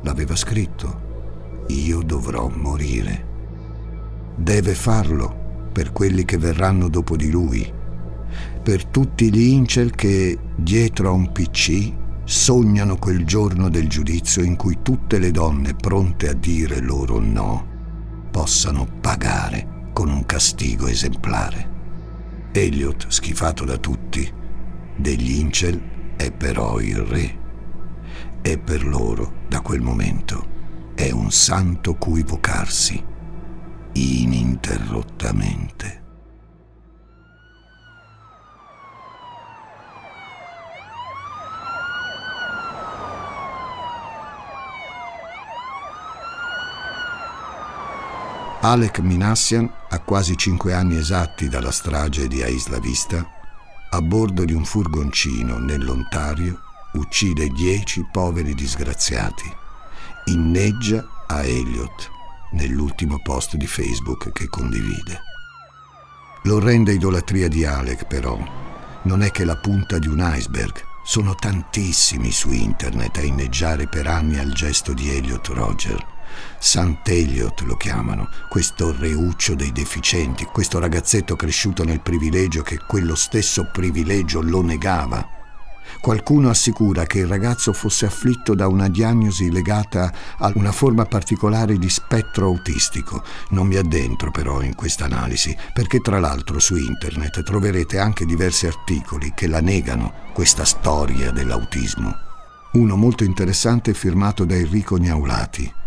L'aveva 0.00 0.34
scritto. 0.34 1.64
Io 1.66 2.00
dovrò 2.00 2.48
morire. 2.48 3.26
Deve 4.34 4.72
farlo 4.72 5.68
per 5.70 5.92
quelli 5.92 6.24
che 6.24 6.38
verranno 6.38 6.88
dopo 6.88 7.16
di 7.16 7.30
lui 7.30 7.80
per 8.62 8.86
tutti 8.86 9.32
gli 9.32 9.48
incel 9.48 9.90
che, 9.90 10.38
dietro 10.56 11.08
a 11.08 11.12
un 11.12 11.32
PC, 11.32 11.92
sognano 12.24 12.96
quel 12.96 13.24
giorno 13.24 13.68
del 13.68 13.88
giudizio 13.88 14.42
in 14.42 14.54
cui 14.54 14.78
tutte 14.82 15.18
le 15.18 15.32
donne 15.32 15.74
pronte 15.74 16.28
a 16.28 16.32
dire 16.32 16.80
loro 16.80 17.18
no 17.18 18.28
possano 18.30 18.86
pagare 19.00 19.90
con 19.92 20.08
un 20.08 20.24
castigo 20.24 20.86
esemplare. 20.86 21.70
Elliot, 22.52 23.06
schifato 23.08 23.64
da 23.64 23.78
tutti, 23.78 24.32
degli 24.96 25.38
incel 25.38 25.80
è 26.16 26.30
però 26.30 26.78
il 26.80 26.98
re. 26.98 27.40
E 28.40 28.58
per 28.58 28.86
loro, 28.86 29.40
da 29.48 29.60
quel 29.60 29.80
momento, 29.80 30.46
è 30.94 31.10
un 31.10 31.32
santo 31.32 31.96
cui 31.96 32.22
vocarsi 32.22 33.02
ininterrottamente. 33.92 36.01
Alec 48.64 49.00
Minassian, 49.00 49.68
a 49.88 49.98
quasi 49.98 50.36
cinque 50.36 50.72
anni 50.72 50.96
esatti 50.96 51.48
dalla 51.48 51.72
strage 51.72 52.28
di 52.28 52.44
Isla 52.46 52.78
Vista, 52.78 53.28
a 53.90 54.00
bordo 54.00 54.44
di 54.44 54.52
un 54.52 54.64
furgoncino 54.64 55.58
nell'Ontario, 55.58 56.60
uccide 56.92 57.48
dieci 57.48 58.06
poveri 58.12 58.54
disgraziati. 58.54 59.52
Inneggia 60.26 61.04
a 61.26 61.42
Elliot 61.42 62.10
nell'ultimo 62.52 63.20
post 63.20 63.56
di 63.56 63.66
Facebook 63.66 64.30
che 64.30 64.46
condivide. 64.46 65.20
L'orrenda 66.44 66.92
idolatria 66.92 67.48
di 67.48 67.64
Alec, 67.64 68.06
però, 68.06 68.38
non 69.02 69.22
è 69.22 69.32
che 69.32 69.44
la 69.44 69.56
punta 69.56 69.98
di 69.98 70.06
un 70.06 70.20
iceberg. 70.36 70.80
Sono 71.04 71.34
tantissimi 71.34 72.30
su 72.30 72.52
internet 72.52 73.16
a 73.16 73.22
inneggiare 73.22 73.88
per 73.88 74.06
anni 74.06 74.38
al 74.38 74.52
gesto 74.52 74.92
di 74.92 75.10
Elliot 75.10 75.48
Roger 75.48 76.11
Sant'Eliot 76.58 77.60
lo 77.62 77.76
chiamano, 77.76 78.28
questo 78.48 78.94
reuccio 78.96 79.54
dei 79.54 79.72
deficienti, 79.72 80.44
questo 80.44 80.78
ragazzetto 80.78 81.36
cresciuto 81.36 81.84
nel 81.84 82.00
privilegio 82.00 82.62
che 82.62 82.78
quello 82.86 83.14
stesso 83.14 83.68
privilegio 83.72 84.40
lo 84.40 84.62
negava. 84.62 85.40
Qualcuno 86.00 86.50
assicura 86.50 87.04
che 87.04 87.18
il 87.18 87.26
ragazzo 87.26 87.72
fosse 87.72 88.06
afflitto 88.06 88.54
da 88.54 88.66
una 88.66 88.88
diagnosi 88.88 89.50
legata 89.50 90.12
a 90.38 90.50
una 90.54 90.72
forma 90.72 91.04
particolare 91.04 91.78
di 91.78 91.88
spettro 91.88 92.46
autistico. 92.46 93.22
Non 93.50 93.66
mi 93.66 93.76
addentro 93.76 94.30
però 94.30 94.62
in 94.62 94.74
questa 94.74 95.04
analisi, 95.04 95.56
perché 95.72 96.00
tra 96.00 96.18
l'altro 96.18 96.58
su 96.58 96.76
internet 96.76 97.42
troverete 97.42 97.98
anche 97.98 98.24
diversi 98.24 98.66
articoli 98.66 99.32
che 99.34 99.46
la 99.46 99.60
negano, 99.60 100.12
questa 100.32 100.64
storia 100.64 101.30
dell'autismo. 101.30 102.12
Uno 102.72 102.96
molto 102.96 103.22
interessante 103.22 103.94
firmato 103.94 104.44
da 104.44 104.54
Enrico 104.54 104.96
Gnaulati 104.96 105.80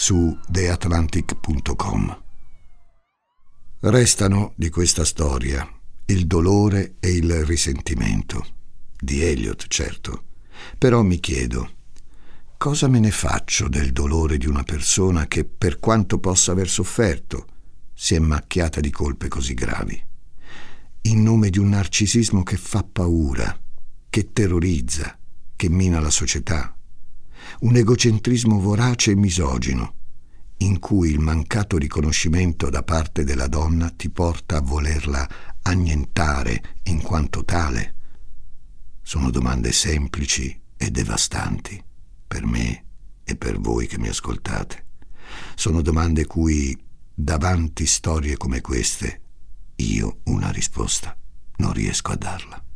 su 0.00 0.38
theatlantic.com. 0.48 2.22
Restano 3.80 4.52
di 4.54 4.70
questa 4.70 5.04
storia 5.04 5.68
il 6.06 6.28
dolore 6.28 6.94
e 7.00 7.10
il 7.10 7.44
risentimento. 7.44 8.46
Di 8.96 9.24
Elliot, 9.24 9.66
certo. 9.66 10.26
Però 10.78 11.02
mi 11.02 11.18
chiedo, 11.18 11.70
cosa 12.56 12.86
me 12.86 13.00
ne 13.00 13.10
faccio 13.10 13.68
del 13.68 13.90
dolore 13.90 14.38
di 14.38 14.46
una 14.46 14.62
persona 14.62 15.26
che, 15.26 15.44
per 15.44 15.80
quanto 15.80 16.20
possa 16.20 16.52
aver 16.52 16.68
sofferto, 16.68 17.46
si 17.92 18.14
è 18.14 18.20
macchiata 18.20 18.78
di 18.78 18.90
colpe 18.90 19.26
così 19.26 19.54
gravi? 19.54 20.00
In 21.02 21.24
nome 21.24 21.50
di 21.50 21.58
un 21.58 21.70
narcisismo 21.70 22.44
che 22.44 22.56
fa 22.56 22.84
paura, 22.84 23.60
che 24.08 24.32
terrorizza, 24.32 25.18
che 25.56 25.68
mina 25.68 25.98
la 25.98 26.10
società 26.10 26.77
un 27.60 27.76
egocentrismo 27.76 28.60
vorace 28.60 29.12
e 29.12 29.16
misogino, 29.16 29.94
in 30.58 30.78
cui 30.78 31.10
il 31.10 31.18
mancato 31.18 31.76
riconoscimento 31.76 32.70
da 32.70 32.82
parte 32.82 33.24
della 33.24 33.48
donna 33.48 33.90
ti 33.90 34.10
porta 34.10 34.58
a 34.58 34.60
volerla 34.60 35.28
annientare 35.62 36.76
in 36.84 37.00
quanto 37.00 37.44
tale. 37.44 37.94
Sono 39.02 39.30
domande 39.30 39.72
semplici 39.72 40.60
e 40.76 40.90
devastanti 40.90 41.82
per 42.26 42.44
me 42.44 42.84
e 43.24 43.36
per 43.36 43.58
voi 43.58 43.86
che 43.86 43.98
mi 43.98 44.08
ascoltate. 44.08 44.86
Sono 45.54 45.82
domande 45.82 46.26
cui, 46.26 46.76
davanti 47.12 47.86
storie 47.86 48.36
come 48.36 48.60
queste, 48.60 49.20
io 49.76 50.20
una 50.24 50.50
risposta 50.50 51.16
non 51.56 51.72
riesco 51.72 52.12
a 52.12 52.16
darla. 52.16 52.67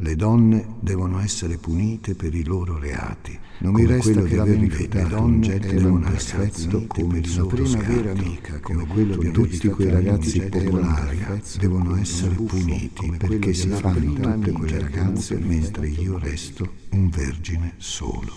Le 0.00 0.14
donne 0.14 0.76
devono 0.80 1.20
essere 1.20 1.56
punite 1.56 2.14
per 2.14 2.34
i 2.34 2.44
loro 2.44 2.78
reati. 2.78 3.38
Non 3.60 3.72
mi 3.72 3.86
resta 3.86 4.22
che 4.24 4.44
rifiutato 4.44 4.98
le 4.98 5.08
donne 5.08 5.58
devono 5.58 6.10
perfetto 6.10 6.86
come 6.86 7.22
la 7.26 7.46
prima 7.46 7.80
vera 7.80 8.10
amica, 8.10 8.60
come 8.60 8.86
quello 8.86 9.16
di 9.16 9.30
tutti 9.30 9.68
quei 9.70 9.88
ragazzi 9.88 10.42
popolari, 10.42 11.24
devono 11.58 11.96
essere 11.96 12.34
puniti 12.34 13.10
perché 13.16 13.54
si 13.54 13.70
fanno 13.70 14.12
tutte 14.12 14.52
quelle 14.52 14.80
ragazze 14.80 15.38
mentre 15.38 15.88
io 15.88 16.18
resto 16.18 16.70
un 16.90 17.08
vergine 17.08 17.72
solo. 17.78 18.32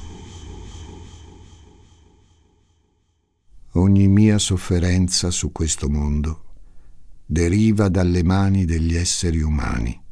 Ogni 3.74 4.08
mia 4.08 4.38
sofferenza 4.38 5.30
su 5.30 5.52
questo 5.52 5.90
mondo 5.90 6.44
deriva 7.26 7.90
dalle 7.90 8.24
mani 8.24 8.64
degli 8.64 8.96
esseri 8.96 9.42
umani 9.42 10.08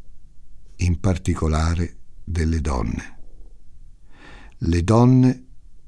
in 0.77 0.99
particolare 0.99 1.97
delle 2.23 2.61
donne. 2.61 3.15
Le 4.57 4.83
donne 4.83 5.45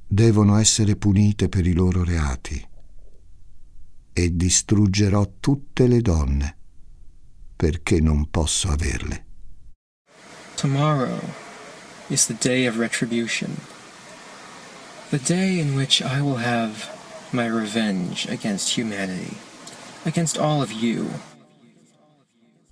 devono 0.08 0.58
essere 0.58 0.96
punite 0.96 1.50
per 1.50 1.66
i 1.66 1.74
loro 1.74 2.04
reati 2.04 2.68
e 4.14 4.36
distruggerò 4.36 5.34
tutte 5.40 5.88
le 5.88 6.02
donne 6.02 6.58
perché 7.56 8.00
non 8.00 8.30
posso 8.30 8.70
averle. 8.70 9.26
Tomorrow 10.56 11.20
is 12.10 12.26
the 12.26 12.36
day 12.40 12.66
of 12.66 12.78
retribution, 12.78 13.58
the 15.10 15.20
day 15.20 15.60
in 15.60 15.76
which 15.76 16.02
I 16.02 16.22
will 16.22 16.38
have 16.38 16.90
my 17.32 17.48
revenge 17.48 18.28
against 18.30 18.78
humanity, 18.78 19.38
against 20.06 20.38
all 20.38 20.62
of 20.62 20.72
you. 20.72 21.10